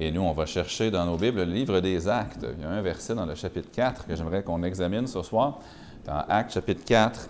Et 0.00 0.12
nous, 0.12 0.20
on 0.20 0.30
va 0.30 0.46
chercher 0.46 0.92
dans 0.92 1.04
nos 1.04 1.16
Bibles 1.16 1.38
le 1.42 1.52
livre 1.52 1.80
des 1.80 2.06
Actes. 2.06 2.46
Il 2.56 2.62
y 2.62 2.64
a 2.64 2.70
un 2.70 2.82
verset 2.82 3.16
dans 3.16 3.26
le 3.26 3.34
chapitre 3.34 3.68
4 3.72 4.06
que 4.06 4.14
j'aimerais 4.14 4.44
qu'on 4.44 4.62
examine 4.62 5.08
ce 5.08 5.20
soir, 5.24 5.58
dans 6.04 6.22
Actes 6.28 6.52
chapitre 6.52 6.84
4, 6.84 7.28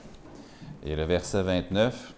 et 0.85 0.95
le 0.95 1.05
verset 1.05 1.43
29. 1.43 2.13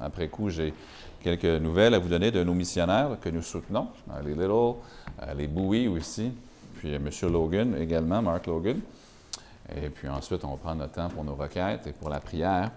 Après 0.00 0.28
coup, 0.28 0.48
j'ai 0.48 0.72
quelques 1.20 1.44
nouvelles 1.44 1.92
à 1.92 1.98
vous 1.98 2.08
donner 2.08 2.30
de 2.30 2.42
nos 2.42 2.54
missionnaires 2.54 3.18
que 3.20 3.28
nous 3.28 3.42
soutenons, 3.42 3.88
les 4.24 4.30
Little, 4.30 4.50
euh, 4.50 5.34
les 5.36 5.46
Bowie 5.46 5.88
aussi, 5.88 6.32
puis 6.78 6.94
M. 6.94 7.10
Logan 7.30 7.76
également, 7.78 8.22
Mark 8.22 8.46
Logan. 8.46 8.80
Et 9.76 9.90
puis 9.90 10.08
ensuite, 10.08 10.42
on 10.44 10.52
va 10.52 10.56
prendre 10.56 10.78
notre 10.78 10.94
temps 10.94 11.10
pour 11.10 11.22
nos 11.22 11.34
requêtes 11.34 11.86
et 11.86 11.92
pour 11.92 12.08
la 12.08 12.20
prière. 12.20 12.70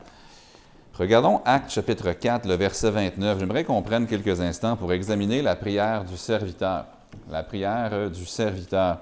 Regardons 0.95 1.40
Actes 1.45 1.72
chapitre 1.72 2.12
4, 2.12 2.45
le 2.45 2.56
verset 2.56 2.92
29. 2.92 3.40
J'aimerais 3.40 3.64
qu'on 3.64 3.81
prenne 3.81 4.06
quelques 4.06 4.42
instants 4.42 4.76
pour 4.76 4.92
examiner 4.92 5.42
la 5.42 5.56
prière 5.56 6.04
du 6.04 6.18
serviteur. 6.18 6.88
La 7.30 7.44
prière 7.44 8.09
du 8.09 8.26
serviteur. 8.26 8.99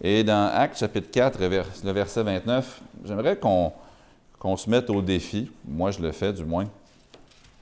Et 0.00 0.22
dans 0.24 0.50
Actes 0.52 0.78
chapitre 0.78 1.10
4, 1.10 1.40
le 1.40 1.92
verset 1.92 2.22
29, 2.22 2.80
j'aimerais 3.04 3.36
qu'on 3.38 4.56
se 4.56 4.68
mette 4.68 4.90
au 4.90 5.00
défi, 5.02 5.50
moi 5.66 5.90
je 5.90 6.00
le 6.00 6.12
fais 6.12 6.32
du 6.32 6.44
moins, 6.44 6.66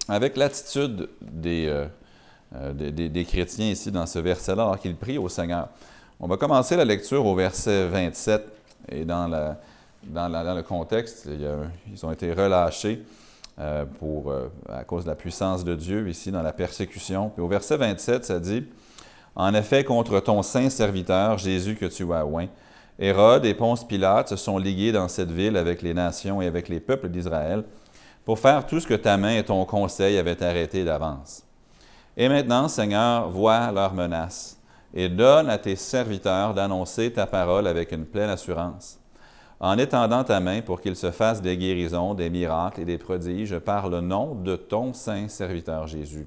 avec 0.08 0.36
l'attitude 0.36 1.08
des, 1.20 1.66
euh, 1.66 1.86
euh, 2.56 2.72
des, 2.72 3.24
chrétiens 3.24 3.70
ici 3.70 3.90
dans 3.90 4.06
ce 4.06 4.18
verset-là, 4.18 4.62
alors 4.64 4.78
qu'ils 4.78 4.96
prient 4.96 5.18
au 5.18 5.28
Seigneur. 5.28 5.68
On 6.20 6.26
va 6.26 6.36
commencer 6.36 6.76
la 6.76 6.84
lecture 6.84 7.24
au 7.24 7.34
verset 7.34 7.88
27, 7.88 8.42
et 8.90 9.04
dans, 9.04 9.28
la, 9.28 9.58
dans, 10.04 10.54
le 10.54 10.62
contexte, 10.62 11.28
ils 11.90 12.06
ont 12.06 12.12
été 12.12 12.32
relâchés. 12.32 13.02
Euh, 13.60 13.84
pour, 14.00 14.34
à 14.68 14.82
cause 14.82 15.04
de 15.04 15.10
la 15.10 15.14
puissance 15.14 15.62
de 15.62 15.76
Dieu 15.76 16.08
ici 16.08 16.32
dans 16.32 16.42
la 16.42 16.52
persécution. 16.52 17.28
Puis 17.28 17.40
au 17.40 17.46
verset 17.46 17.76
27, 17.76 18.24
ça 18.24 18.40
dit 18.40 18.64
En 19.36 19.54
effet, 19.54 19.84
contre 19.84 20.20
ton 20.20 20.42
saint 20.42 20.70
serviteur, 20.70 21.38
Jésus 21.38 21.74
que 21.76 21.86
tu 21.86 22.12
as 22.12 22.24
oint, 22.24 22.46
Hérode 22.98 23.44
et 23.44 23.54
Ponce 23.54 23.84
Pilate 23.84 24.28
se 24.28 24.36
sont 24.36 24.58
ligués 24.58 24.92
dans 24.92 25.08
cette 25.08 25.32
ville 25.32 25.56
avec 25.56 25.82
les 25.82 25.94
nations 25.94 26.40
et 26.40 26.46
avec 26.46 26.68
les 26.68 26.78
peuples 26.78 27.08
d'Israël 27.08 27.64
pour 28.24 28.38
faire 28.38 28.64
tout 28.64 28.78
ce 28.78 28.86
que 28.86 28.94
ta 28.94 29.16
main 29.16 29.36
et 29.36 29.44
ton 29.44 29.64
conseil 29.64 30.16
avaient 30.16 30.42
arrêté 30.42 30.84
d'avance. 30.84 31.42
Et 32.16 32.28
maintenant, 32.28 32.68
Seigneur, 32.68 33.28
vois 33.28 33.72
leurs 33.72 33.92
menaces 33.92 34.58
et 34.94 35.08
donne 35.08 35.50
à 35.50 35.58
tes 35.58 35.74
serviteurs 35.74 36.54
d'annoncer 36.54 37.12
ta 37.12 37.26
parole 37.26 37.66
avec 37.66 37.90
une 37.90 38.06
pleine 38.06 38.30
assurance 38.30 39.00
en 39.60 39.78
étendant 39.78 40.24
ta 40.24 40.40
main 40.40 40.60
pour 40.60 40.80
qu'il 40.80 40.94
se 40.94 41.10
fasse 41.10 41.40
des 41.40 41.56
guérisons, 41.56 42.14
des 42.14 42.30
miracles 42.30 42.82
et 42.82 42.84
des 42.84 42.98
prodiges 42.98 43.58
par 43.58 43.88
le 43.88 44.00
nom 44.00 44.34
de 44.34 44.56
ton 44.56 44.92
saint 44.92 45.28
serviteur 45.28 45.86
Jésus. 45.86 46.26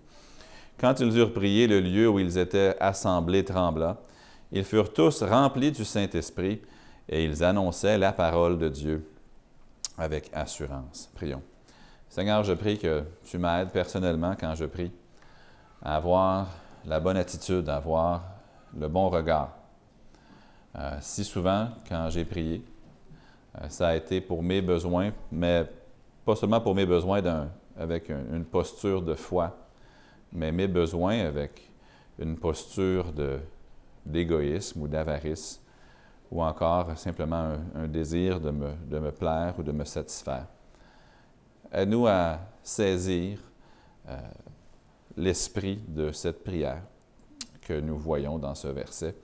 Quand 0.79 0.99
ils 0.99 1.17
eurent 1.17 1.33
prié, 1.33 1.65
le 1.65 1.79
lieu 1.79 2.07
où 2.07 2.19
ils 2.19 2.37
étaient 2.37 2.75
assemblés 2.79 3.43
trembla. 3.43 3.97
Ils 4.51 4.63
furent 4.63 4.93
tous 4.93 5.23
remplis 5.23 5.71
du 5.71 5.83
Saint-Esprit 5.83 6.61
et 7.09 7.25
ils 7.25 7.43
annonçaient 7.43 7.97
la 7.97 8.13
parole 8.13 8.57
de 8.57 8.69
Dieu 8.69 9.09
avec 9.97 10.29
assurance. 10.33 11.09
Prions. 11.15 11.41
Seigneur, 12.09 12.43
je 12.43 12.53
prie 12.53 12.77
que 12.77 13.03
tu 13.25 13.37
m'aides 13.37 13.71
personnellement 13.71 14.35
quand 14.39 14.53
je 14.55 14.65
prie 14.65 14.91
à 15.81 15.95
avoir 15.97 16.47
la 16.85 16.99
bonne 16.99 17.17
attitude, 17.17 17.67
à 17.69 17.77
avoir 17.77 18.23
le 18.77 18.87
bon 18.87 19.09
regard. 19.09 19.49
Euh, 20.77 20.97
si 21.01 21.23
souvent, 21.23 21.69
quand 21.89 22.09
j'ai 22.09 22.23
prié, 22.23 22.63
euh, 23.59 23.65
ça 23.69 23.89
a 23.89 23.95
été 23.95 24.21
pour 24.21 24.43
mes 24.43 24.61
besoins, 24.61 25.11
mais 25.31 25.65
pas 26.23 26.35
seulement 26.35 26.61
pour 26.61 26.75
mes 26.75 26.85
besoins 26.85 27.21
avec 27.77 28.09
une 28.09 28.45
posture 28.45 29.01
de 29.01 29.15
foi, 29.15 29.55
mais 30.31 30.51
mes 30.51 30.67
besoins 30.67 31.19
avec 31.19 31.71
une 32.19 32.37
posture 32.37 33.13
d'égoïsme 34.05 34.81
ou 34.81 34.87
d'avarice, 34.87 35.61
ou 36.31 36.43
encore 36.43 36.97
simplement 36.97 37.55
un, 37.75 37.87
désir 37.87 38.39
de 38.39 38.51
me, 38.51 38.71
de 38.89 38.99
me, 38.99 39.11
plaire 39.11 39.53
ou 39.57 39.63
de 39.63 39.71
me 39.71 39.85
satisfaire. 39.85 40.47
Aide-nous 41.71 42.07
à 42.07 42.39
saisir 42.63 43.39
euh, 44.09 44.17
l'esprit 45.15 45.79
de 45.87 46.11
cette 46.11 46.43
prière 46.43 46.81
que 47.61 47.79
nous 47.79 47.97
voyons 47.97 48.37
dans 48.37 48.55
ce 48.55 48.67
verset. 48.67 49.15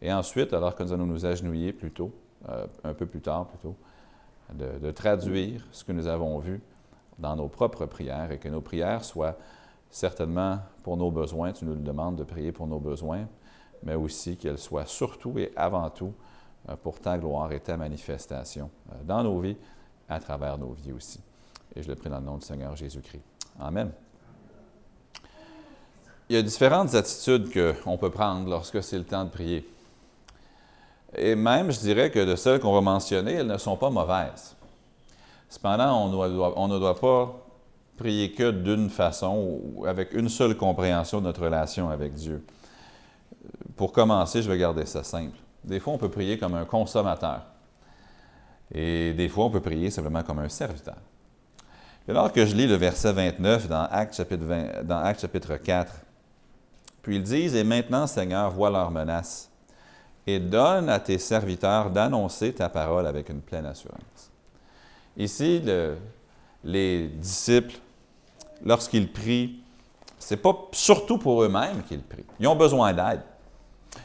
Et 0.00 0.12
ensuite, 0.12 0.52
alors 0.52 0.74
que 0.74 0.82
nous 0.82 0.92
allons 0.92 1.06
nous 1.06 1.26
agenouiller 1.26 1.72
plutôt, 1.72 2.12
euh, 2.48 2.66
un 2.84 2.94
peu 2.94 3.06
plus 3.06 3.20
tard 3.20 3.46
plutôt, 3.46 3.76
de, 4.54 4.90
traduire 4.90 5.66
ce 5.72 5.84
que 5.84 5.92
nous 5.92 6.06
avons 6.06 6.38
vu 6.38 6.60
dans 7.18 7.36
nos 7.36 7.48
propres 7.48 7.86
prières 7.86 8.32
et 8.32 8.38
que 8.38 8.48
nos 8.48 8.60
prières 8.60 9.04
soient 9.04 9.36
certainement 9.90 10.58
pour 10.82 10.96
nos 10.96 11.10
besoins, 11.10 11.52
tu 11.52 11.64
nous 11.64 11.74
le 11.74 11.80
demandes 11.80 12.16
de 12.16 12.24
prier 12.24 12.52
pour 12.52 12.66
nos 12.66 12.78
besoins, 12.78 13.26
mais 13.82 13.94
aussi 13.94 14.36
qu'elles 14.36 14.58
soient 14.58 14.86
surtout 14.86 15.38
et 15.38 15.52
avant 15.56 15.88
tout 15.90 16.12
euh, 16.68 16.76
pour 16.76 17.00
ta 17.00 17.16
gloire 17.18 17.52
et 17.52 17.60
ta 17.60 17.76
manifestation 17.76 18.70
euh, 18.90 18.94
dans 19.04 19.22
nos 19.22 19.38
vies, 19.40 19.56
à 20.08 20.20
travers 20.20 20.58
nos 20.58 20.72
vies 20.72 20.92
aussi. 20.92 21.20
Et 21.74 21.82
je 21.82 21.88
le 21.88 21.94
prie 21.94 22.10
dans 22.10 22.18
le 22.18 22.24
nom 22.24 22.36
du 22.38 22.46
Seigneur 22.46 22.74
Jésus-Christ. 22.74 23.22
Amen. 23.60 23.90
Il 26.28 26.36
y 26.36 26.38
a 26.38 26.42
différentes 26.42 26.94
attitudes 26.94 27.50
qu'on 27.82 27.96
peut 27.96 28.10
prendre 28.10 28.50
lorsque 28.50 28.82
c'est 28.82 28.98
le 28.98 29.04
temps 29.04 29.24
de 29.24 29.30
prier. 29.30 29.66
Et 31.16 31.34
même, 31.34 31.70
je 31.70 31.80
dirais 31.80 32.10
que 32.10 32.22
de 32.22 32.36
celles 32.36 32.60
qu'on 32.60 32.72
va 32.72 32.82
mentionner, 32.82 33.34
elles 33.34 33.46
ne 33.46 33.56
sont 33.56 33.76
pas 33.76 33.88
mauvaises. 33.88 34.54
Cependant, 35.48 36.04
on, 36.04 36.68
ne 36.68 36.78
doit 36.78 37.00
pas 37.00 37.34
prier 37.98 38.32
que 38.32 38.50
d'une 38.50 38.88
façon 38.88 39.60
ou 39.76 39.84
avec 39.84 40.14
une 40.14 40.28
seule 40.28 40.56
compréhension 40.56 41.20
de 41.20 41.26
notre 41.26 41.42
relation 41.42 41.90
avec 41.90 42.14
Dieu. 42.14 42.42
Pour 43.76 43.92
commencer, 43.92 44.40
je 44.40 44.50
vais 44.50 44.58
garder 44.58 44.86
ça 44.86 45.04
simple. 45.04 45.36
Des 45.64 45.80
fois, 45.80 45.92
on 45.92 45.98
peut 45.98 46.08
prier 46.08 46.38
comme 46.38 46.54
un 46.54 46.64
consommateur. 46.64 47.42
Et 48.74 49.12
des 49.12 49.28
fois, 49.28 49.46
on 49.46 49.50
peut 49.50 49.60
prier 49.60 49.90
simplement 49.90 50.22
comme 50.22 50.38
un 50.38 50.48
serviteur. 50.48 50.96
Et 52.06 52.10
alors 52.10 52.32
que 52.32 52.46
je 52.46 52.54
lis 52.54 52.66
le 52.66 52.76
verset 52.76 53.12
29 53.12 53.68
dans 53.68 53.84
Acte 53.90 54.14
chapitre, 54.14 54.82
dans 54.82 54.98
Acte 54.98 55.20
chapitre 55.20 55.56
4, 55.56 55.92
puis 57.02 57.16
ils 57.16 57.22
disent, 57.22 57.54
Et 57.54 57.64
maintenant, 57.64 58.06
Seigneur, 58.06 58.50
vois 58.50 58.70
leurs 58.70 58.90
menaces 58.90 59.50
et 60.26 60.38
donne 60.38 60.88
à 60.88 61.00
tes 61.00 61.18
serviteurs 61.18 61.90
d'annoncer 61.90 62.52
ta 62.52 62.68
parole 62.68 63.06
avec 63.06 63.30
une 63.30 63.40
pleine 63.40 63.64
assurance. 63.64 64.30
Ici, 65.16 65.62
les 66.62 67.08
disciples, 67.08 67.78
lorsqu'ils 68.64 69.10
prient, 69.10 69.60
ce 70.18 70.34
n'est 70.34 70.40
pas 70.40 70.68
surtout 70.72 71.18
pour 71.18 71.42
eux-mêmes 71.42 71.82
qu'ils 71.84 72.02
prient. 72.02 72.24
Ils 72.40 72.48
ont 72.48 72.56
besoin 72.56 72.92
d'aide. 72.92 73.22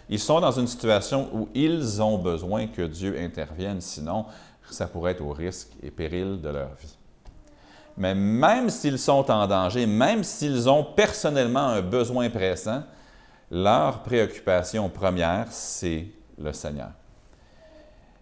Ils 0.10 0.20
sont 0.20 0.40
dans 0.40 0.52
une 0.52 0.68
situation 0.68 1.30
où 1.34 1.50
ils 1.54 2.02
ont 2.02 2.18
besoin 2.18 2.68
que 2.68 2.84
Dieu 2.84 3.18
intervienne, 3.20 3.82
sinon 3.82 4.26
ça 4.70 4.88
pourrait 4.88 5.12
être 5.12 5.22
au 5.22 5.34
risque 5.34 5.70
et 5.82 5.92
péril 5.92 6.42
de 6.42 6.50
leur 6.50 6.74
vie. 6.76 6.98
Mais 7.96 8.16
même 8.16 8.70
s'ils 8.70 8.98
sont 8.98 9.30
en 9.30 9.48
danger, 9.48 9.86
même 9.86 10.24
s'ils 10.24 10.68
ont 10.68 10.84
personnellement 10.84 11.68
un 11.68 11.82
besoin 11.82 12.30
pressant, 12.30 12.84
leur 13.52 14.02
préoccupation 14.02 14.90
première, 14.90 15.48
c'est 15.52 16.08
le 16.40 16.52
Seigneur. 16.54 16.90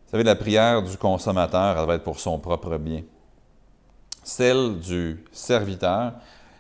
Vous 0.06 0.12
savez, 0.12 0.24
la 0.24 0.36
prière 0.36 0.82
du 0.82 0.98
consommateur, 0.98 1.78
elle 1.78 1.88
va 1.88 1.96
être 1.96 2.04
pour 2.04 2.20
son 2.20 2.38
propre 2.38 2.78
bien. 2.78 3.02
Celle 4.24 4.80
du 4.80 5.24
serviteur, 5.32 6.14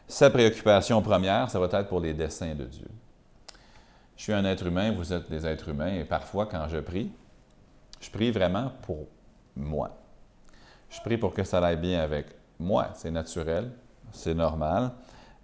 sa 0.07 0.29
préoccupation 0.29 1.01
première, 1.01 1.49
ça 1.49 1.59
va 1.59 1.67
être 1.67 1.87
pour 1.87 1.99
les 1.99 2.13
desseins 2.13 2.55
de 2.55 2.65
Dieu. 2.65 2.87
Je 4.17 4.23
suis 4.23 4.33
un 4.33 4.45
être 4.45 4.65
humain, 4.65 4.91
vous 4.91 5.13
êtes 5.13 5.29
des 5.29 5.45
êtres 5.45 5.69
humains, 5.69 5.95
et 5.95 6.03
parfois, 6.03 6.45
quand 6.45 6.67
je 6.67 6.77
prie, 6.77 7.11
je 7.99 8.09
prie 8.09 8.31
vraiment 8.31 8.71
pour 8.81 9.07
moi. 9.55 9.97
Je 10.89 10.99
prie 11.01 11.17
pour 11.17 11.33
que 11.33 11.43
ça 11.43 11.59
aille 11.65 11.77
bien 11.77 12.01
avec 12.01 12.27
moi. 12.59 12.89
C'est 12.93 13.11
naturel, 13.11 13.71
c'est 14.11 14.33
normal, 14.33 14.91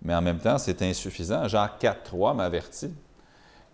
mais 0.01 0.13
en 0.13 0.21
même 0.21 0.39
temps, 0.39 0.57
c'est 0.57 0.81
insuffisant. 0.81 1.47
Jacques 1.47 1.81
4.3 1.81 2.35
m'avertit 2.35 2.93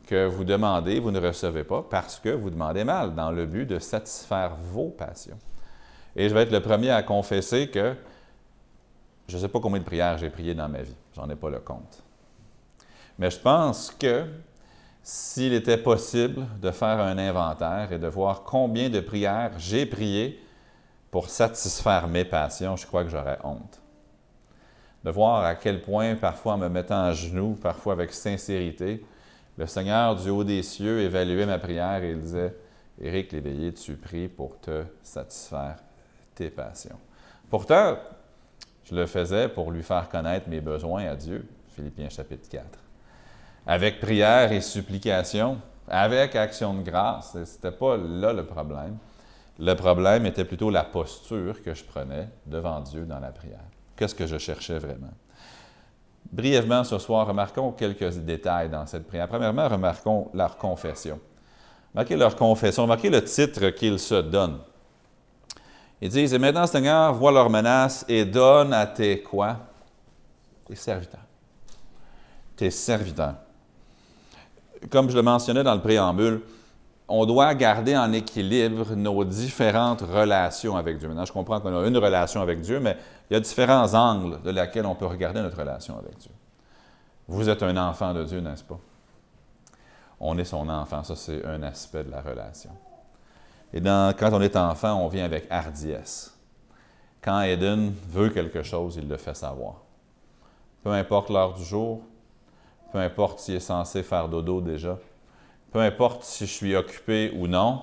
que 0.06 0.26
vous 0.26 0.44
demandez, 0.44 1.00
vous 1.00 1.12
ne 1.12 1.20
recevez 1.20 1.64
pas 1.64 1.84
parce 1.90 2.20
que 2.20 2.30
vous 2.30 2.50
demandez 2.50 2.84
mal, 2.84 3.16
dans 3.16 3.32
le 3.32 3.46
but 3.46 3.66
de 3.66 3.80
satisfaire 3.80 4.56
vos 4.56 4.90
passions. 4.90 5.40
Et 6.16 6.30
je 6.30 6.34
vais 6.34 6.44
être 6.44 6.52
le 6.52 6.62
premier 6.62 6.92
à 6.92 7.02
confesser 7.04 7.70
que 7.70 7.96
je 9.28 9.38
ne 9.38 9.42
sais 9.42 9.48
pas 9.48 9.60
combien 9.60 9.80
de 9.80 9.86
prières 9.86 10.18
j'ai 10.18 10.30
priées 10.30 10.54
dans 10.54 10.70
ma 10.70 10.82
vie, 10.82 10.96
j'en 11.16 11.30
ai 11.30 11.36
pas 11.36 11.50
le 11.50 11.60
compte. 11.60 12.04
Mais 13.18 13.30
je 13.30 13.40
pense 13.40 13.92
que 13.92 14.26
s'il 15.02 15.54
était 15.54 15.78
possible 15.78 16.46
de 16.62 16.72
faire 16.72 17.00
un 17.00 17.18
inventaire 17.18 17.92
et 17.92 18.00
de 18.00 18.08
voir 18.08 18.44
combien 18.44 18.90
de 18.90 19.00
prières 19.00 19.52
j'ai 19.58 19.86
priées 19.86 20.40
pour 21.12 21.30
satisfaire 21.30 22.08
mes 22.08 22.26
passions, 22.26 22.76
je 22.76 22.88
crois 22.88 23.04
que 23.04 23.10
j'aurais 23.10 23.38
honte. 23.44 23.82
De 25.04 25.12
voir 25.12 25.44
à 25.44 25.56
quel 25.56 25.82
point, 25.82 26.16
parfois 26.16 26.54
en 26.54 26.58
me 26.58 26.70
mettant 26.70 27.04
à 27.04 27.12
genoux, 27.12 27.58
parfois 27.62 27.94
avec 27.94 28.14
sincérité, 28.14 29.06
le 29.58 29.68
Seigneur 29.68 30.16
du 30.16 30.30
haut 30.30 30.44
des 30.44 30.64
cieux 30.64 31.02
évaluait 31.02 31.46
ma 31.46 31.60
prière 31.60 32.04
et 32.04 32.12
il 32.12 32.22
disait 32.22 32.56
Éric 33.00 33.32
l'éveillé, 33.34 33.74
tu 33.74 33.96
pries 33.96 34.28
pour 34.28 34.60
te 34.60 34.86
satisfaire 35.04 35.78
tes 36.34 36.50
passions. 36.50 36.98
Pourtant, 37.50 37.98
je 38.86 38.96
le 38.96 39.06
faisais 39.06 39.48
pour 39.48 39.72
lui 39.72 39.84
faire 39.84 40.10
connaître 40.10 40.50
mes 40.50 40.62
besoins 40.62 41.06
à 41.06 41.16
Dieu. 41.16 41.48
Philippiens 41.70 42.10
chapitre 42.10 42.50
4. 42.50 42.66
Avec 43.66 44.00
prière 44.00 44.52
et 44.52 44.62
supplication, 44.62 45.58
avec 45.88 46.36
action 46.36 46.74
de 46.74 46.82
grâce, 46.82 47.34
ce 47.34 47.40
n'était 47.40 47.72
pas 47.72 47.98
là 47.98 48.34
le 48.34 48.46
problème. 48.46 48.98
Le 49.60 49.74
problème 49.76 50.26
était 50.26 50.46
plutôt 50.46 50.70
la 50.70 50.84
posture 50.84 51.62
que 51.62 51.74
je 51.74 51.84
prenais 51.84 52.28
devant 52.46 52.80
Dieu 52.82 53.06
dans 53.06 53.20
la 53.20 53.32
prière. 53.32 53.64
Qu'est-ce 53.96 54.16
que 54.16 54.26
je 54.26 54.38
cherchais 54.38 54.80
vraiment? 54.80 55.14
Brièvement 56.32 56.84
ce 56.84 56.98
soir, 56.98 57.28
remarquons 57.28 57.72
quelques 57.72 58.18
détails 58.18 58.70
dans 58.70 58.86
cette 58.88 59.06
prière. 59.08 59.28
Premièrement, 59.28 59.68
remarquons 59.68 60.30
leur 60.34 60.58
confession. 60.58 61.20
Remarquez 61.94 62.16
leur 62.16 62.36
confession, 62.36 62.84
remarquez 62.84 63.10
le 63.10 63.24
titre 63.24 63.70
qu'ils 63.70 64.00
se 64.00 64.16
donnent. 64.16 64.60
Ils 66.02 66.10
disent, 66.10 66.34
et 66.34 66.40
maintenant, 66.40 66.68
Seigneur, 66.68 67.14
vois 67.14 67.32
leurs 67.32 67.50
menaces 67.50 68.06
et 68.08 68.26
donne 68.26 68.74
à 68.74 68.86
tes 68.86 69.22
quoi? 69.22 69.58
Tes 70.66 70.76
serviteurs. 70.76 71.22
Tes 72.56 72.72
serviteurs. 72.72 73.36
Comme 74.90 75.10
je 75.10 75.16
le 75.16 75.22
mentionnais 75.22 75.64
dans 75.64 75.76
le 75.76 75.82
préambule, 75.82 76.42
on 77.08 77.26
doit 77.26 77.54
garder 77.54 77.96
en 77.96 78.12
équilibre 78.12 78.96
nos 78.96 79.24
différentes 79.24 80.02
relations 80.02 80.76
avec 80.76 80.98
Dieu. 80.98 81.08
Maintenant, 81.08 81.26
je 81.26 81.34
comprends 81.34 81.60
qu'on 81.60 81.78
a 81.78 81.88
une 81.88 81.98
relation 81.98 82.42
avec 82.42 82.62
Dieu, 82.62 82.80
mais 82.80 82.98
il 83.30 83.34
y 83.34 83.38
a 83.38 83.40
différents 83.40 83.94
angles 83.94 84.42
de 84.42 84.52
laquelle 84.52 84.86
on 84.86 84.96
peut 84.96 85.06
regarder 85.06 85.42
notre 85.42 85.58
relation 85.58 85.98
avec 85.98 86.18
Dieu. 86.18 86.32
Vous 87.28 87.50
êtes 87.50 87.64
un 87.64 87.76
enfant 87.78 88.14
de 88.14 88.24
Dieu, 88.24 88.40
n'est-ce 88.40 88.64
pas? 88.64 88.80
On 90.20 90.38
est 90.38 90.46
son 90.46 90.68
enfant, 90.70 91.04
ça 91.04 91.16
c'est 91.16 91.46
un 91.46 91.64
aspect 91.64 92.04
de 92.04 92.12
la 92.12 92.22
relation. 92.22 92.72
Et 93.74 93.82
quand 93.82 94.30
on 94.32 94.42
est 94.42 94.56
enfant, 94.56 94.94
on 95.04 95.08
vient 95.08 95.26
avec 95.26 95.48
hardiesse. 95.50 96.38
Quand 97.22 97.42
Eden 97.42 97.94
veut 98.10 98.30
quelque 98.30 98.62
chose, 98.62 98.98
il 98.98 99.08
le 99.08 99.18
fait 99.18 99.34
savoir. 99.34 99.82
Peu 100.84 100.92
importe 100.92 101.30
l'heure 101.30 101.54
du 101.54 101.64
jour, 101.64 102.02
peu 102.92 103.00
importe 103.00 103.40
s'il 103.40 103.56
est 103.56 103.60
censé 103.60 104.04
faire 104.04 104.28
dodo 104.28 104.62
déjà, 104.62 105.00
peu 105.72 105.80
importe 105.80 106.24
si 106.24 106.46
je 106.46 106.52
suis 106.52 106.76
occupé 106.76 107.32
ou 107.36 107.48
non, 107.48 107.82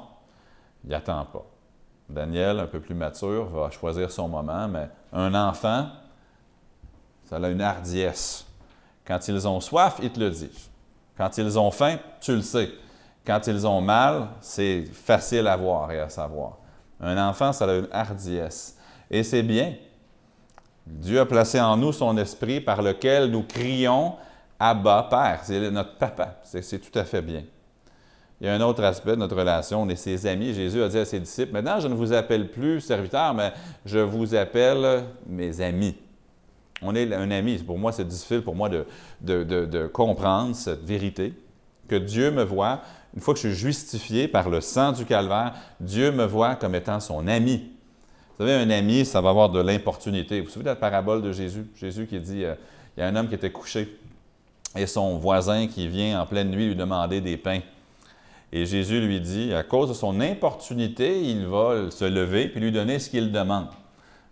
il 0.85 0.91
n'attend 0.91 1.25
pas. 1.25 1.45
Daniel, 2.09 2.61
un 2.61 2.67
peu 2.67 2.81
plus 2.81 2.95
mature, 2.95 3.47
va 3.47 3.71
choisir 3.71 4.11
son 4.11 4.29
moment, 4.29 4.69
mais 4.69 4.89
un 5.13 5.35
enfant, 5.35 5.89
ça 7.25 7.37
a 7.37 7.49
une 7.49 7.61
hardiesse. 7.61 8.47
Quand 9.05 9.27
ils 9.27 9.49
ont 9.49 9.61
soif, 9.61 9.99
ils 10.03 10.11
te 10.11 10.21
le 10.21 10.31
disent. 10.31 10.71
Quand 11.17 11.37
ils 11.39 11.59
ont 11.59 11.71
faim, 11.71 11.99
tu 12.21 12.35
le 12.35 12.43
sais. 12.43 12.71
Quand 13.31 13.47
ils 13.47 13.65
ont 13.65 13.81
mal, 13.81 14.27
c'est 14.41 14.87
facile 14.93 15.47
à 15.47 15.57
voir 15.57 15.93
et 15.93 16.01
à 16.01 16.09
savoir. 16.09 16.59
Un 17.01 17.17
enfant, 17.29 17.53
ça 17.53 17.65
a 17.65 17.75
une 17.77 17.87
hardiesse. 17.93 18.77
Et 19.09 19.23
c'est 19.23 19.45
bien. 19.45 19.75
Dieu 20.85 21.21
a 21.21 21.27
placé 21.27 21.61
en 21.61 21.77
nous 21.77 21.93
son 21.93 22.19
esprit 22.19 22.61
par 22.61 22.83
lequel 22.83 23.31
nous 23.31 23.45
crions 23.45 24.17
Abba, 24.59 25.07
Père. 25.09 25.43
C'est 25.45 25.71
notre 25.71 25.97
papa. 25.97 26.41
C'est 26.43 26.81
tout 26.81 26.99
à 26.99 27.05
fait 27.05 27.23
bien. 27.23 27.45
Il 28.41 28.49
y 28.49 28.51
a 28.51 28.55
un 28.55 28.61
autre 28.63 28.83
aspect 28.83 29.13
de 29.13 29.17
notre 29.21 29.37
relation, 29.37 29.83
on 29.83 29.89
est 29.89 29.95
ses 29.95 30.27
amis. 30.27 30.53
Jésus 30.53 30.83
a 30.83 30.89
dit 30.89 30.99
à 30.99 31.05
ses 31.05 31.21
disciples, 31.21 31.53
maintenant 31.53 31.79
je 31.79 31.87
ne 31.87 31.95
vous 31.95 32.13
appelle 32.13 32.51
plus 32.51 32.81
serviteur, 32.81 33.33
mais 33.33 33.53
je 33.87 34.01
vous 34.01 34.35
appelle 34.35 35.05
mes 35.25 35.61
amis. 35.61 35.95
On 36.83 36.97
est 36.97 37.15
un 37.15 37.31
ami. 37.31 37.59
Pour 37.59 37.79
moi, 37.79 37.93
c'est 37.93 38.09
difficile 38.09 38.43
pour 38.43 38.57
moi 38.57 38.69
de, 38.69 38.85
de, 39.23 39.87
comprendre 39.87 40.57
cette 40.57 40.83
vérité, 40.83 41.33
que 41.87 41.97
Dieu 41.97 42.33
me 42.33 42.43
voit, 42.43 42.81
une 43.15 43.21
fois 43.21 43.35
que 43.35 43.41
je 43.41 43.49
suis 43.49 43.57
justifié 43.57 44.29
par 44.29 44.49
le 44.49 44.61
sang 44.61 44.93
du 44.93 45.05
calvaire, 45.05 45.55
Dieu 45.81 46.13
me 46.13 46.25
voit 46.25 46.55
comme 46.55 46.75
étant 46.75 47.01
son 47.01 47.27
ami. 47.27 47.71
Vous 48.39 48.47
savez, 48.47 48.55
un 48.55 48.71
ami, 48.71 49.05
ça 49.05 49.21
va 49.21 49.31
avoir 49.31 49.51
de 49.51 49.61
l'importunité. 49.61 50.41
Vous 50.41 50.47
vous 50.47 50.53
souvenez 50.53 50.71
de 50.71 50.71
la 50.71 50.77
parabole 50.77 51.21
de 51.21 51.33
Jésus? 51.33 51.67
Jésus 51.75 52.07
qui 52.07 52.21
dit, 52.21 52.45
euh, 52.45 52.55
il 52.97 53.01
y 53.01 53.03
a 53.03 53.09
un 53.09 53.17
homme 53.17 53.29
qui 53.29 53.35
était 53.35 53.51
couché 53.51 53.97
et 54.77 54.87
son 54.87 55.19
voisin 55.19 55.67
qui 55.67 55.89
vient 55.89 56.21
en 56.21 56.27
pleine 56.27 56.51
nuit 56.51 56.69
lui 56.69 56.77
demander 56.77 57.21
des 57.21 57.37
pains. 57.37 57.61
Et 58.53 58.67
Jésus 58.67 59.01
lui 59.01 59.21
dit, 59.21 59.53
à 59.53 59.63
cause 59.63 59.89
de 59.89 59.95
son 59.95 60.21
importunité, 60.21 61.21
il 61.23 61.47
va 61.47 61.91
se 61.91 62.05
lever 62.05 62.49
puis 62.49 62.61
lui 62.61 62.73
donner 62.73 62.99
ce 62.99 63.11
qu'il 63.11 63.31
demande, 63.31 63.69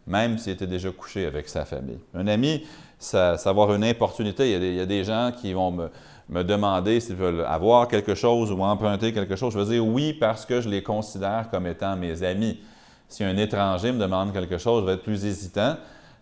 même 0.06 0.38
s'il 0.38 0.52
était 0.52 0.66
déjà 0.66 0.90
couché 0.90 1.26
avec 1.26 1.48
sa 1.48 1.64
famille. 1.64 1.98
Un 2.14 2.26
ami, 2.26 2.64
ça, 2.98 3.34
avoir 3.44 3.74
une 3.74 3.84
importunité, 3.84 4.52
il 4.52 4.74
y, 4.74 4.80
a 4.80 4.86
des, 4.86 5.04
gens 5.04 5.32
qui 5.40 5.52
vont 5.52 5.70
me, 5.70 5.90
me 6.28 6.42
demander 6.42 7.00
s'ils 7.00 7.16
veulent 7.16 7.44
avoir 7.46 7.88
quelque 7.88 8.14
chose 8.14 8.52
ou 8.52 8.62
emprunter 8.62 9.12
quelque 9.12 9.36
chose. 9.36 9.54
Je 9.54 9.58
vais 9.58 9.64
dire 9.64 9.86
oui 9.86 10.12
parce 10.12 10.44
que 10.44 10.60
je 10.60 10.68
les 10.68 10.82
considère 10.82 11.48
comme 11.50 11.66
étant 11.66 11.96
mes 11.96 12.22
amis. 12.22 12.60
Si 13.08 13.24
un 13.24 13.36
étranger 13.36 13.92
me 13.92 13.98
demande 13.98 14.32
quelque 14.32 14.58
chose, 14.58 14.82
je 14.82 14.86
vais 14.86 14.94
être 14.94 15.02
plus 15.02 15.24
hésitant. 15.24 15.76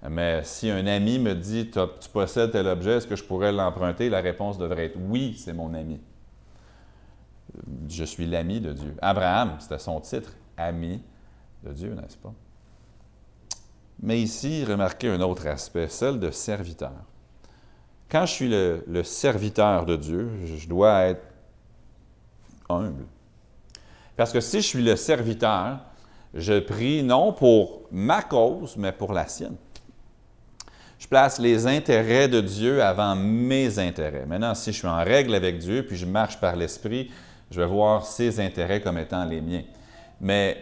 Mais 0.08 0.42
si 0.44 0.70
un 0.70 0.86
ami 0.86 1.18
me 1.18 1.34
dit 1.34 1.70
Tu 1.70 2.08
possèdes 2.12 2.52
tel 2.52 2.66
objet, 2.68 2.92
est-ce 2.92 3.06
que 3.06 3.16
je 3.16 3.24
pourrais 3.24 3.50
l'emprunter 3.50 4.08
La 4.08 4.20
réponse 4.20 4.58
devrait 4.58 4.86
être 4.86 4.98
Oui, 5.08 5.34
c'est 5.36 5.52
mon 5.52 5.74
ami 5.74 5.98
je 7.88 8.04
suis 8.04 8.26
l'ami 8.26 8.60
de 8.60 8.72
Dieu. 8.72 8.94
Abraham, 9.00 9.56
c'était 9.58 9.78
son 9.78 10.00
titre, 10.00 10.32
ami 10.56 11.02
de 11.64 11.72
Dieu, 11.72 11.94
n'est-ce 11.94 12.16
pas? 12.16 12.34
Mais 14.00 14.20
ici, 14.20 14.64
remarquez 14.64 15.08
un 15.08 15.20
autre 15.20 15.46
aspect, 15.46 15.88
celle 15.88 16.20
de 16.20 16.30
serviteur. 16.30 16.92
Quand 18.10 18.24
je 18.26 18.32
suis 18.32 18.48
le, 18.48 19.02
serviteur 19.02 19.84
de 19.84 19.96
Dieu, 19.96 20.30
je 20.44 20.68
dois 20.68 21.02
être 21.02 21.22
humble. 22.68 23.04
Parce 24.16 24.32
que 24.32 24.40
si 24.40 24.60
je 24.60 24.66
suis 24.66 24.82
le 24.82 24.96
serviteur, 24.96 25.80
je 26.34 26.58
prie 26.60 27.02
non 27.02 27.32
pour 27.32 27.82
ma 27.90 28.22
cause, 28.22 28.76
mais 28.76 28.92
pour 28.92 29.12
la 29.12 29.26
sienne. 29.26 29.56
Je 30.98 31.06
place 31.06 31.38
les 31.38 31.66
intérêts 31.66 32.28
de 32.28 32.40
Dieu 32.40 32.82
avant 32.82 33.14
mes 33.14 33.78
intérêts. 33.78 34.24
Maintenant, 34.26 34.54
si 34.54 34.72
je 34.72 34.78
suis 34.78 34.88
en 34.88 35.04
règle 35.04 35.34
avec 35.34 35.58
Dieu, 35.58 35.84
puis 35.84 35.96
je 35.96 36.06
marche 36.06 36.40
par 36.40 36.56
l'Esprit, 36.56 37.10
je 37.50 37.60
vais 37.60 37.66
voir 37.66 38.06
ses 38.06 38.40
intérêts 38.40 38.80
comme 38.80 38.98
étant 38.98 39.24
les 39.24 39.40
miens. 39.40 39.62
Mais 40.20 40.56